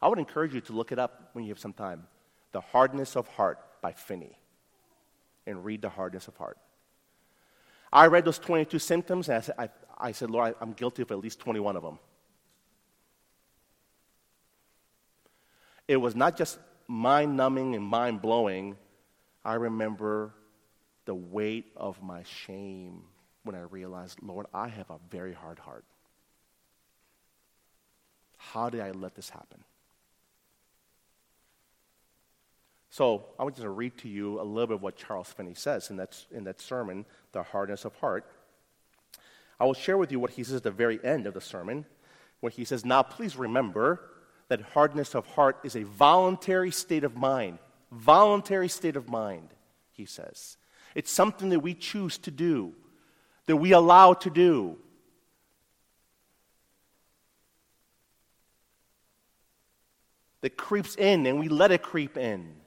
[0.00, 2.06] I would encourage you to look it up when you have some time.
[2.52, 4.36] The Hardness of Heart by Finney.
[5.46, 6.58] And read The Hardness of Heart.
[7.92, 11.10] I read those 22 symptoms and I said, I, I said Lord, I'm guilty of
[11.10, 11.98] at least 21 of them.
[15.88, 18.76] It was not just mind numbing and mind blowing.
[19.44, 20.32] I remember
[21.04, 23.02] the weight of my shame
[23.42, 25.84] when I realized, Lord, I have a very hard heart.
[28.36, 29.64] How did I let this happen?
[32.90, 35.90] So I want to read to you a little bit of what Charles Finney says
[35.90, 38.26] in that, in that sermon, The Hardness of Heart.
[39.60, 41.86] I will share with you what he says at the very end of the sermon,
[42.40, 44.10] where he says, Now please remember
[44.48, 47.60] that hardness of heart is a voluntary state of mind.
[47.92, 49.50] Voluntary state of mind,
[49.92, 50.56] he says.
[50.96, 52.72] It's something that we choose to do,
[53.46, 54.76] that we allow to do.
[60.40, 62.59] That creeps in and we let it creep in.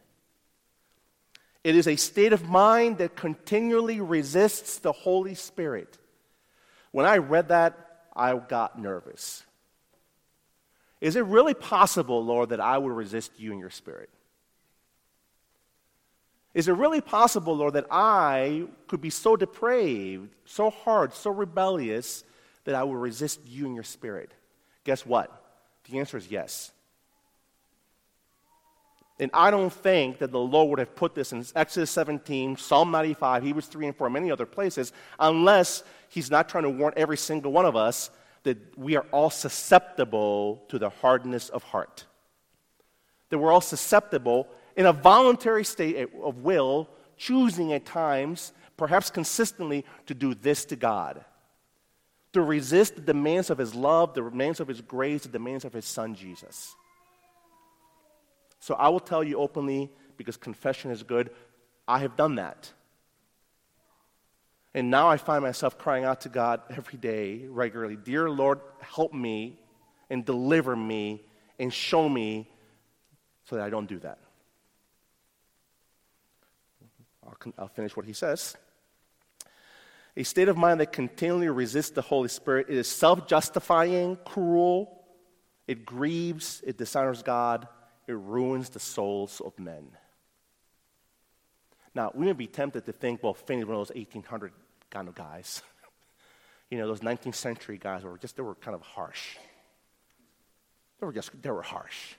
[1.64, 5.98] It is a state of mind that continually resists the Holy Spirit.
[6.92, 9.44] When I read that, I got nervous.
[11.00, 14.10] Is it really possible, Lord, that I would resist you in your spirit?
[16.54, 22.24] Is it really possible, Lord, that I could be so depraved, so hard, so rebellious
[22.66, 24.32] that I would resist you in your spirit?
[24.84, 25.32] Guess what?
[25.90, 26.72] The answer is yes.
[29.20, 32.92] And I don't think that the Lord would have put this in Exodus 17, Psalm
[32.92, 37.18] 95, Hebrews 3 and 4, many other places, unless He's not trying to warn every
[37.18, 38.10] single one of us
[38.44, 42.06] that we are all susceptible to the hardness of heart.
[43.30, 49.86] That we're all susceptible in a voluntary state of will, choosing at times, perhaps consistently,
[50.08, 51.24] to do this to God.
[52.34, 55.74] To resist the demands of His love, the demands of His grace, the demands of
[55.74, 56.76] His Son Jesus.
[58.64, 61.32] So I will tell you openly, because confession is good,
[61.86, 62.72] I have done that.
[64.74, 69.14] And now I find myself crying out to God every day, regularly Dear Lord, help
[69.14, 69.60] me
[70.10, 71.24] and deliver me
[71.60, 72.50] and show me
[73.50, 74.20] so that I don't do that.
[77.58, 78.56] I'll, finish what he says.
[80.16, 82.68] A state of mind that continually resists the Holy Spirit.
[82.70, 85.04] It is self justifying, cruel,
[85.68, 87.68] it grieves, it dishonors God,
[88.08, 89.88] it ruins the souls of men.
[91.96, 94.52] Now, we may be tempted to think, well, Finney's one of those 1800
[94.90, 95.62] kind of guys.
[96.70, 99.38] you know, those 19th century guys were just, they were kind of harsh.
[101.00, 102.16] They were just, they were harsh.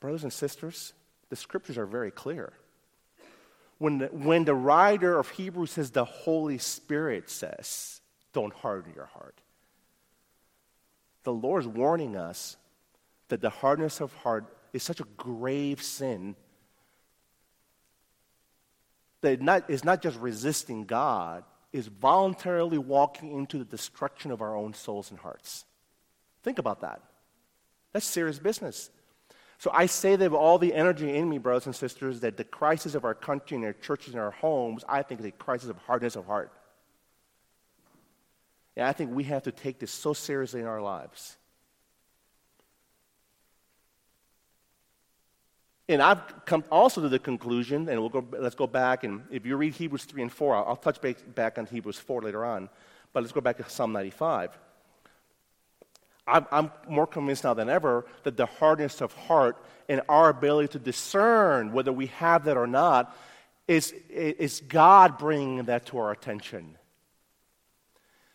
[0.00, 0.92] Brothers and sisters,
[1.28, 2.52] the scriptures are very clear.
[3.78, 8.00] When the, when the writer of Hebrews says the Holy Spirit says,
[8.32, 9.40] don't harden your heart.
[11.22, 12.56] The Lord is warning us
[13.30, 16.36] that the hardness of heart is such a grave sin
[19.20, 24.40] that it not, is not just resisting God, is voluntarily walking into the destruction of
[24.40, 25.64] our own souls and hearts.
[26.42, 27.00] Think about that.
[27.92, 28.90] That's serious business.
[29.58, 32.44] So I say that with all the energy in me, brothers and sisters, that the
[32.44, 35.68] crisis of our country and our churches and our homes, I think is a crisis
[35.68, 36.50] of hardness of heart.
[38.74, 41.36] And I think we have to take this so seriously in our lives.
[45.90, 49.44] And I've come also to the conclusion, and we'll go, let's go back, and if
[49.44, 51.00] you read Hebrews 3 and 4, I'll, I'll touch
[51.34, 52.68] back on Hebrews 4 later on,
[53.12, 54.56] but let's go back to Psalm 95.
[56.28, 59.56] I'm, I'm more convinced now than ever that the hardness of heart
[59.88, 63.16] and our ability to discern whether we have that or not
[63.66, 66.78] is, is God bringing that to our attention.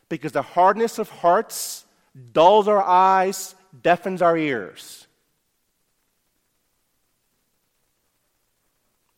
[0.09, 1.85] Because the hardness of hearts
[2.33, 5.04] dulls our eyes, deafens our ears.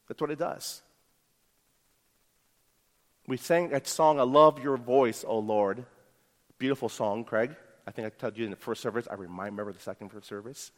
[0.08, 0.82] That's what it does.
[3.28, 5.86] We sang that song, I love your voice, O Lord.
[6.58, 7.56] Beautiful song, Craig.
[7.86, 9.08] I think I told you in the first service.
[9.10, 10.72] I remember the second first service.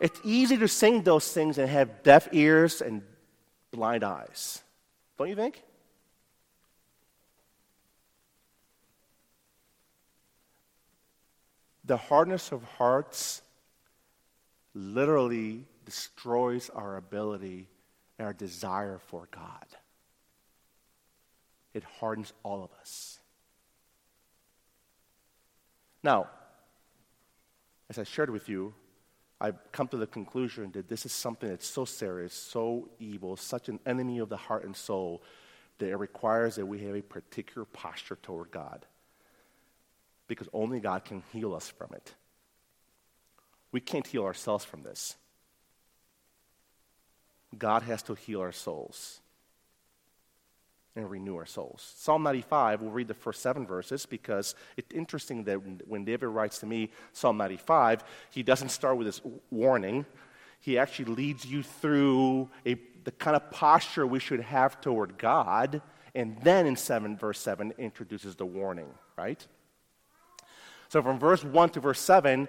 [0.00, 3.02] It's easy to sing those things and have deaf ears and
[3.70, 4.62] blind eyes.
[5.18, 5.62] Don't you think?
[11.84, 13.42] The hardness of hearts
[14.74, 17.68] literally destroys our ability
[18.18, 19.66] and our desire for God.
[21.72, 23.20] It hardens all of us.
[26.02, 26.28] Now,
[27.88, 28.74] as I shared with you,
[29.40, 33.68] I've come to the conclusion that this is something that's so serious, so evil, such
[33.68, 35.22] an enemy of the heart and soul,
[35.78, 38.84] that it requires that we have a particular posture toward God.
[40.26, 42.14] Because only God can heal us from it.
[43.70, 45.16] We can't heal ourselves from this.
[47.56, 49.20] God has to heal our souls
[50.98, 51.94] and renew our souls.
[51.96, 56.58] Psalm 95, we'll read the first seven verses because it's interesting that when David writes
[56.58, 59.20] to me Psalm 95, he doesn't start with this
[59.50, 60.04] warning.
[60.60, 65.80] He actually leads you through a, the kind of posture we should have toward God,
[66.14, 69.46] and then in 7, verse 7, introduces the warning, right?
[70.88, 72.48] So from verse 1 to verse 7,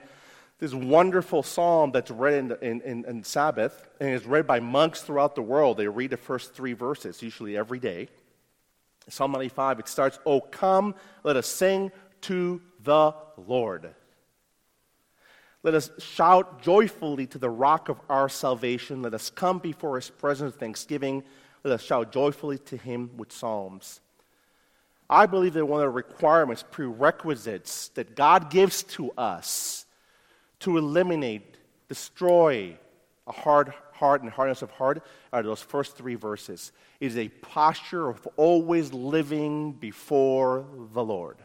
[0.60, 5.02] this wonderful psalm that's read in, in, in, in, Sabbath and is read by monks
[5.02, 5.78] throughout the world.
[5.78, 8.10] They read the first three verses, usually every day.
[9.08, 11.92] Psalm 95, it starts, Oh, come, let us sing
[12.22, 13.90] to the Lord.
[15.64, 19.02] Let us shout joyfully to the rock of our salvation.
[19.02, 21.24] Let us come before his presence with thanksgiving.
[21.64, 24.02] Let us shout joyfully to him with psalms.
[25.10, 29.86] I believe that one of the requirements, prerequisites that God gives to us
[30.60, 31.58] to eliminate,
[31.88, 32.78] destroy
[33.28, 36.72] a hard heart and hardness of heart are those first three verses.
[37.00, 41.38] It is a posture of always living before the Lord.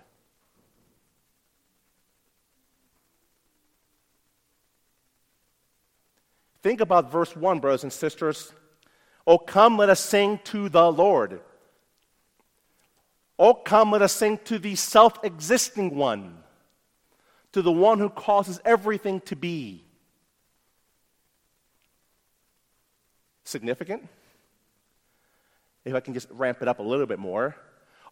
[6.63, 8.53] Think about verse 1, brothers and sisters.
[9.27, 11.41] Oh, come, let us sing to the Lord.
[13.39, 16.44] Oh, come, let us sing to the self existing one
[17.55, 19.85] to the one who causes everything to be.
[23.45, 24.09] Significant?
[25.85, 27.55] If I can just ramp it up a little bit more.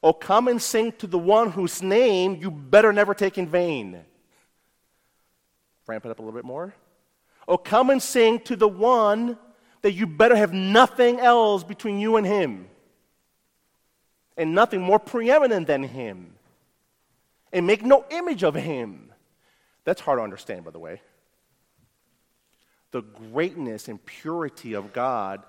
[0.00, 4.04] Oh, come and sing to the one whose name you better never take in vain.
[5.88, 6.72] Ramp it up a little bit more.
[7.48, 9.36] Oh, come and sing to the one
[9.80, 12.68] that you better have nothing else between you and him.
[14.36, 16.34] And nothing more preeminent than him.
[17.52, 19.11] And make no image of him.
[19.84, 21.00] That's hard to understand, by the way.
[22.92, 25.42] The greatness and purity of God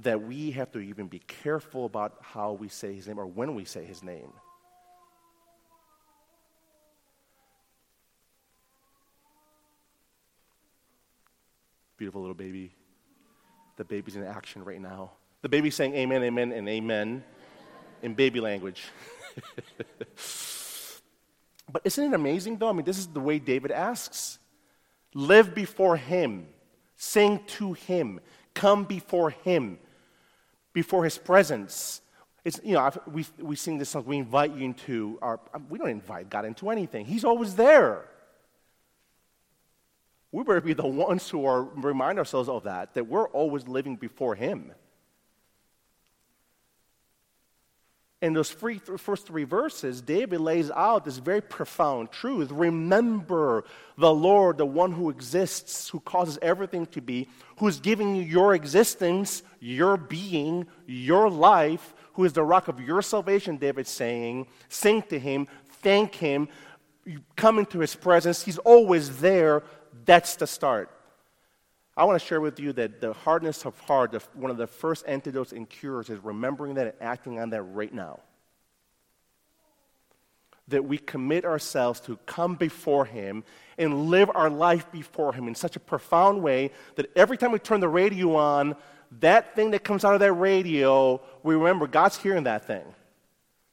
[0.00, 3.54] that we have to even be careful about how we say his name or when
[3.54, 4.32] we say his name.
[11.98, 12.72] Beautiful little baby.
[13.76, 15.10] The baby's in action right now.
[15.42, 17.22] The baby's saying amen, amen, and amen.
[18.02, 18.84] in baby language.
[21.72, 22.68] but isn't it amazing, though?
[22.68, 24.38] I mean, this is the way David asks
[25.14, 26.46] live before Him,
[26.96, 28.20] sing to Him,
[28.54, 29.78] come before Him,
[30.72, 32.00] before His presence.
[32.44, 35.90] It's, you know, we, we sing this song, we invite you into our, we don't
[35.90, 37.04] invite God into anything.
[37.04, 38.06] He's always there.
[40.32, 43.96] We better be the ones who are remind ourselves of that, that we're always living
[43.96, 44.72] before Him.
[48.22, 52.50] In those first three verses, David lays out this very profound truth.
[52.50, 53.64] Remember
[53.96, 58.54] the Lord, the one who exists, who causes everything to be, who's giving you your
[58.54, 64.46] existence, your being, your life, who is the rock of your salvation, David's saying.
[64.68, 65.48] Sing to him,
[65.80, 66.48] thank him,
[67.36, 68.42] come into his presence.
[68.42, 69.62] He's always there.
[70.04, 70.90] That's the start.
[71.96, 75.04] I want to share with you that the hardness of heart, one of the first
[75.06, 78.20] antidotes and cures is remembering that and acting on that right now.
[80.68, 83.44] That we commit ourselves to come before Him
[83.76, 87.58] and live our life before Him in such a profound way that every time we
[87.58, 88.76] turn the radio on,
[89.18, 92.84] that thing that comes out of that radio, we remember God's hearing that thing.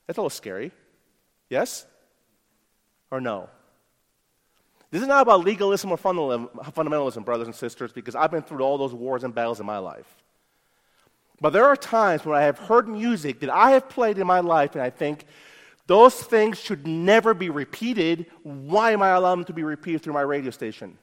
[0.07, 0.72] That's a little scary.
[1.49, 1.86] Yes?
[3.11, 3.49] Or no?
[4.90, 8.78] This is not about legalism or fundamentalism, brothers and sisters, because I've been through all
[8.78, 10.08] those wars and battles in my life.
[11.42, 14.40] But there are times when I have heard music that I have played in my
[14.40, 15.26] life, and I think
[15.86, 18.28] those things should never be repeated.
[18.44, 20.98] Why am I allowing them to be repeated through my radio station?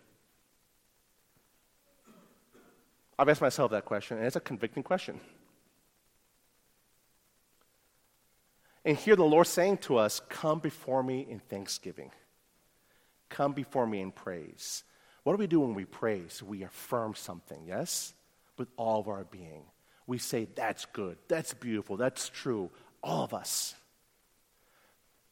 [3.18, 5.20] I've asked myself that question, and it's a convicting question.
[8.84, 12.10] And here the Lord saying to us, Come before me in thanksgiving
[13.28, 14.84] come before me in praise.
[15.22, 16.42] What do we do when we praise?
[16.42, 18.12] We affirm something, yes?
[18.58, 19.64] With all of our being.
[20.06, 22.70] We say, that's good, that's beautiful, that's true.
[23.02, 23.74] All of us.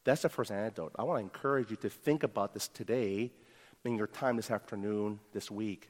[0.05, 0.93] That's the first antidote.
[0.99, 3.30] I want to encourage you to think about this today,
[3.84, 5.88] in your time this afternoon, this week,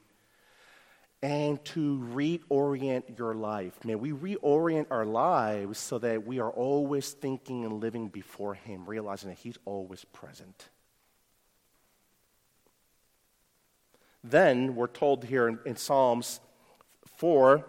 [1.21, 3.73] and to reorient your life.
[3.85, 8.85] May we reorient our lives so that we are always thinking and living before Him,
[8.85, 10.67] realizing that He's always present.
[14.23, 16.39] Then we're told here in, in Psalms
[17.17, 17.65] 4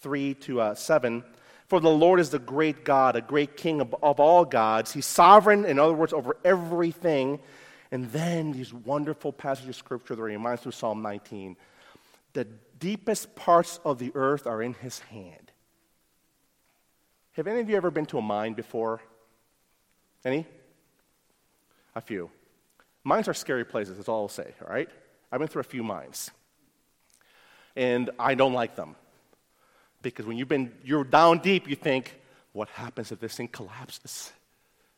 [0.00, 1.22] 3 to uh, 7
[1.68, 4.92] For the Lord is the great God, a great king of, of all gods.
[4.92, 7.38] He's sovereign, in other words, over everything.
[7.92, 11.56] And then these wonderful passages of scripture that reminds me of Psalm 19.
[12.32, 12.46] The
[12.78, 15.52] deepest parts of the earth are in his hand.
[17.32, 19.00] Have any of you ever been to a mine before?
[20.24, 20.46] Any?
[21.94, 22.30] A few.
[23.02, 24.88] Mines are scary places, that's all I'll say, all right?
[25.30, 26.30] I've been through a few mines.
[27.76, 28.96] And I don't like them.
[30.02, 32.20] Because when you've been, you're down deep, you think,
[32.52, 34.32] what happens if this thing collapses?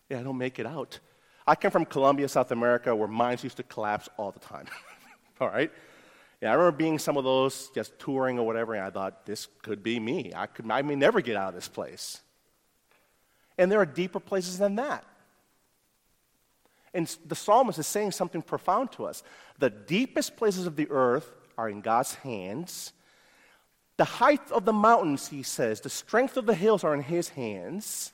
[0.09, 0.99] Yeah, I don't make it out.
[1.47, 4.67] I come from Colombia, South America, where mines used to collapse all the time.
[5.41, 5.71] all right?
[6.41, 9.49] Yeah, I remember being some of those, just touring or whatever, and I thought, this
[9.63, 10.33] could be me.
[10.35, 12.21] I, could, I may never get out of this place.
[13.59, 15.05] And there are deeper places than that.
[16.95, 19.23] And the psalmist is saying something profound to us.
[19.59, 22.93] The deepest places of the earth are in God's hands.
[23.97, 27.31] The height of the mountains, he says, the strength of the hills are in his
[27.31, 28.13] hands.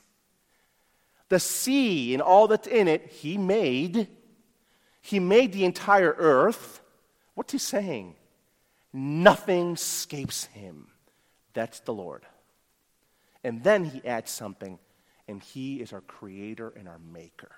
[1.29, 4.07] The sea and all that's in it, he made.
[5.01, 6.81] He made the entire earth.
[7.35, 8.15] What's he saying?
[8.91, 10.87] Nothing escapes him.
[11.53, 12.25] That's the Lord.
[13.43, 14.79] And then he adds something,
[15.27, 17.51] and he is our creator and our maker.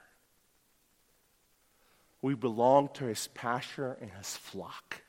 [2.21, 5.01] We belong to his pasture and his flock.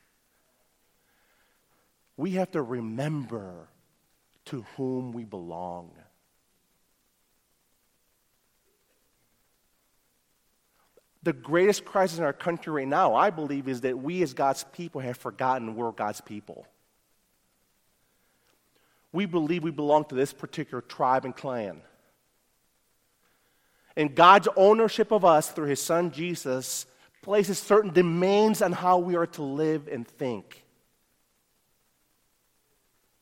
[2.16, 3.68] We have to remember
[4.46, 5.90] to whom we belong.
[11.22, 14.64] The greatest crisis in our country right now, I believe, is that we as God's
[14.72, 16.66] people have forgotten we're God's people.
[19.12, 21.82] We believe we belong to this particular tribe and clan.
[23.94, 26.86] And God's ownership of us through his son Jesus
[27.22, 30.64] places certain demands on how we are to live and think.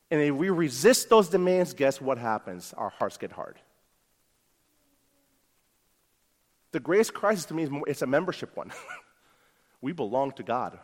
[0.09, 2.73] And if we resist those demands, guess what happens?
[2.75, 3.57] Our hearts get hard.
[6.71, 8.71] The greatest crisis to me is more, it's a membership one.
[9.81, 10.77] we belong to God.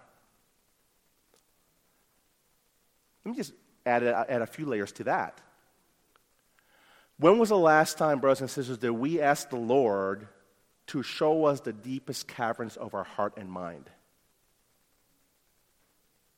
[3.26, 3.54] Let me just
[3.86, 5.42] add a, add a few layers to that.
[7.20, 10.28] When was the last time, brothers and sisters, that we asked the Lord
[10.88, 13.90] to show us the deepest caverns of our heart and mind.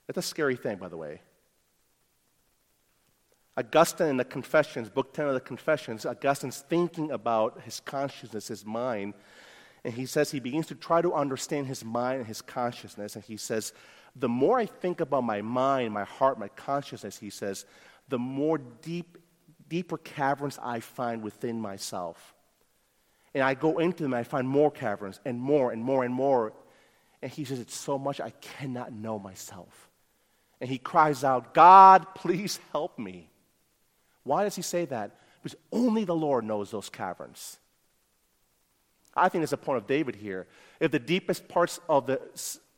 [0.07, 1.21] That's a scary thing, by the way.
[3.55, 8.65] Augustine in the Confessions, book 10 of the Confessions, Augustine's thinking about his consciousness, his
[8.65, 9.13] mind,
[9.83, 13.15] and he says he begins to try to understand his mind and his consciousness.
[13.15, 13.73] And he says,
[14.15, 17.65] The more I think about my mind, my heart, my consciousness, he says,
[18.09, 19.17] the more deep,
[19.67, 22.35] deeper caverns I find within myself.
[23.33, 26.13] And I go into them and I find more caverns and more and more and
[26.13, 26.53] more.
[27.21, 29.89] And he says, It's so much I cannot know myself.
[30.61, 33.29] And he cries out, God, please help me.
[34.23, 35.17] Why does he say that?
[35.41, 37.57] Because only the Lord knows those caverns.
[39.15, 40.47] I think it's the point of David here.
[40.79, 42.21] If the deepest parts of the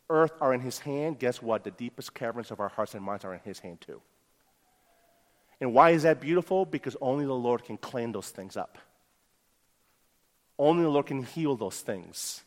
[0.10, 1.64] earth are in his hand, guess what?
[1.64, 4.02] The deepest caverns of our hearts and minds are in his hand too.
[5.60, 6.66] And why is that beautiful?
[6.66, 8.78] Because only the Lord can clean those things up.
[10.62, 12.44] Only the Lord can heal those things.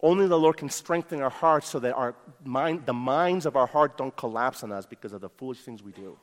[0.00, 3.66] Only the Lord can strengthen our hearts so that our mind, the minds of our
[3.66, 6.18] heart don't collapse on us because of the foolish things we do.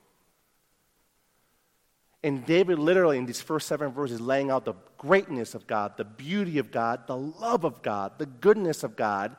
[2.24, 6.06] And David, literally, in these first seven verses, laying out the greatness of God, the
[6.06, 9.36] beauty of God, the love of God, the goodness of God,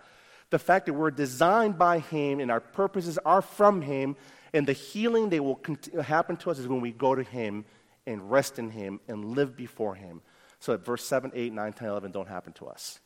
[0.51, 4.15] the fact that we're designed by Him and our purposes are from Him,
[4.53, 5.59] and the healing that will
[6.01, 7.65] happen to us is when we go to Him
[8.07, 10.23] and rest in Him and live before Him.
[10.61, 13.01] So that verse 7, 8, 9, 10, 11 don't happen to us.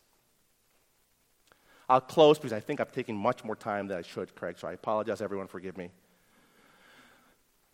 [1.89, 4.69] I'll close because I think I've taken much more time than I should, Craig, so
[4.69, 5.91] I apologize, everyone, forgive me.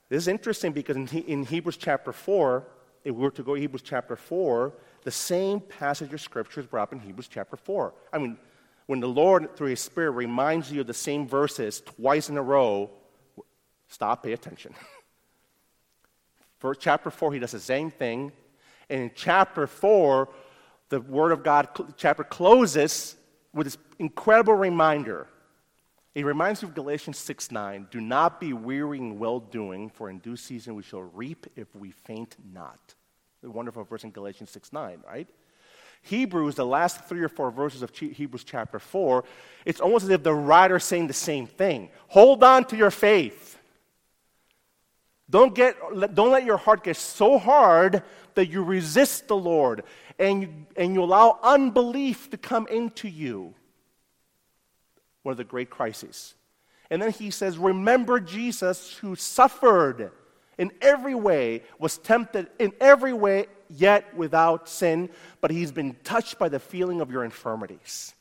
[0.09, 2.67] This is interesting because in, in Hebrews chapter 4,
[3.05, 4.73] if we were to go to Hebrews chapter 4,
[5.05, 7.93] the same passage of scripture is brought up in Hebrews chapter 4.
[8.13, 8.39] I mean,
[8.87, 12.43] when the Lord, through His Spirit, reminds you of the same verses twice in a
[12.43, 12.91] row,
[13.89, 14.75] stop, pay attention.
[16.59, 18.33] For chapter 4, He does the same thing.
[18.89, 20.29] And in chapter 4,
[20.89, 23.17] the Word of God chapter closes
[23.53, 25.27] with this incredible reminder.
[26.15, 27.89] It reminds you of Galatians 6 9.
[27.91, 31.75] Do not be weary in well doing, for in due season we shall reap if
[31.75, 32.95] we faint not.
[33.43, 35.29] The wonderful verse in Galatians 6 9, right?
[36.03, 39.25] Hebrews, the last three or four verses of Hebrews chapter 4,
[39.65, 41.91] it's almost as if the writer is saying the same thing.
[42.09, 43.59] Hold on to your faith.
[45.29, 45.77] Don't, get,
[46.15, 48.03] don't let your heart get so hard
[48.35, 49.83] that you resist the Lord
[50.19, 53.55] and you, and you allow unbelief to come into you.
[55.23, 56.35] One of the great crises.
[56.91, 60.13] And then he says, Remember Jesus who suffered
[60.59, 65.11] in every way, was tempted in every way, yet without sin,
[65.41, 68.15] but he's been touched by the feeling of your infirmities.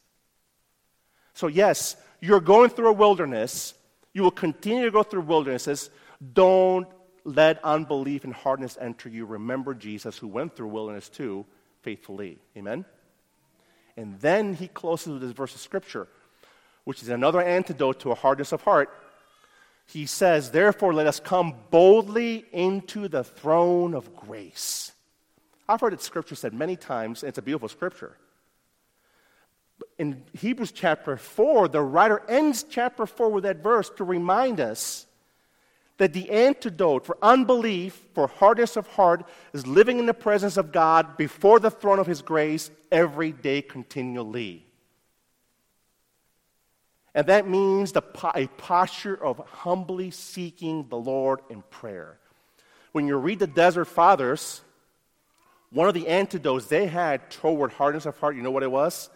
[1.34, 3.74] So, yes, you're going through a wilderness.
[4.14, 5.90] You will continue to go through wildernesses.
[6.34, 6.88] Don't
[7.26, 9.26] let unbelief and hardness enter you.
[9.26, 11.46] Remember Jesus, who went through wilderness too,
[11.82, 12.38] faithfully.
[12.56, 12.86] Amen?
[13.98, 16.08] And then he closes with this verse of scripture,
[16.84, 18.90] which is another antidote to a hardness of heart.
[19.88, 24.92] He says, Therefore, let us come boldly into the throne of grace.
[25.68, 28.18] I've heard it scripture said many times, and it's a beautiful scripture.
[29.98, 35.06] In Hebrews chapter 4, the writer ends chapter 4 with that verse to remind us
[35.98, 40.72] that the antidote for unbelief, for hardness of heart, is living in the presence of
[40.72, 44.66] God before the throne of His grace every day continually.
[47.14, 48.04] And that means the,
[48.36, 52.20] a posture of humbly seeking the Lord in prayer.
[52.92, 54.62] When you read the Desert Fathers,
[55.72, 59.10] one of the antidotes they had toward hardness of heart, you know what it was?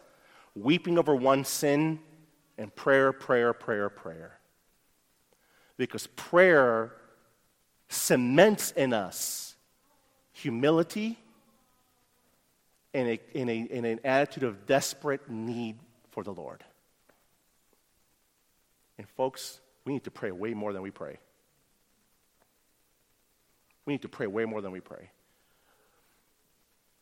[0.55, 1.99] Weeping over one sin
[2.57, 4.38] and prayer, prayer, prayer, prayer.
[5.79, 6.91] Because prayer
[7.87, 9.55] cements in us
[10.33, 11.17] humility
[12.93, 15.77] and, a, in, a, in an attitude of desperate need
[16.11, 16.65] for the Lord.
[18.97, 21.17] And, folks, we need to pray way more than we pray.
[23.85, 25.11] We need to pray way more than we pray.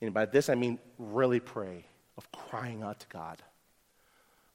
[0.02, 3.42] And by this, I mean really pray, of crying out to God.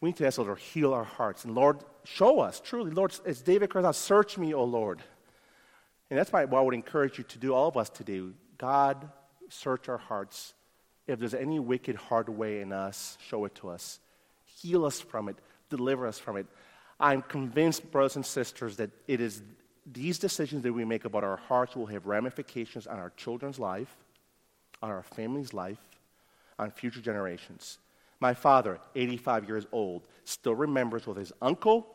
[0.03, 1.44] We need to ask the Lord to heal our hearts.
[1.44, 5.00] And Lord, show us, truly, Lord, as David cries out, search me, O Lord.
[6.11, 8.34] And that's why I would encourage you to do, all of us to do.
[8.59, 9.09] God,
[9.48, 10.55] search our hearts.
[11.07, 14.00] If there's any wicked, hard way in us, show it to us.
[14.44, 15.36] Heal us from it,
[15.70, 16.46] deliver us from it.
[16.98, 19.40] I'm convinced, brothers and sisters, that it is
[19.86, 23.94] these decisions that we make about our hearts will have ramifications on our children's life,
[24.82, 25.78] on our family's life,
[26.59, 27.78] on future generations.
[28.22, 31.88] My father, 85 years old, still remembers what his uncle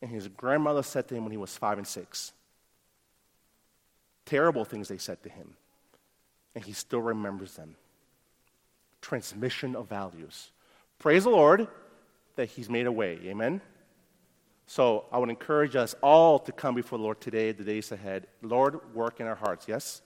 [0.00, 2.32] and his grandmother said to him when he was five and six.
[4.24, 5.52] Terrible things they said to him.
[6.54, 7.74] And he still remembers them.
[9.02, 10.52] Transmission of values.
[10.98, 11.68] Praise the Lord
[12.36, 13.18] that he's made a way.
[13.26, 13.60] Amen?
[14.66, 18.26] So I would encourage us all to come before the Lord today, the days ahead.
[18.40, 20.00] Lord, work in our hearts, yes?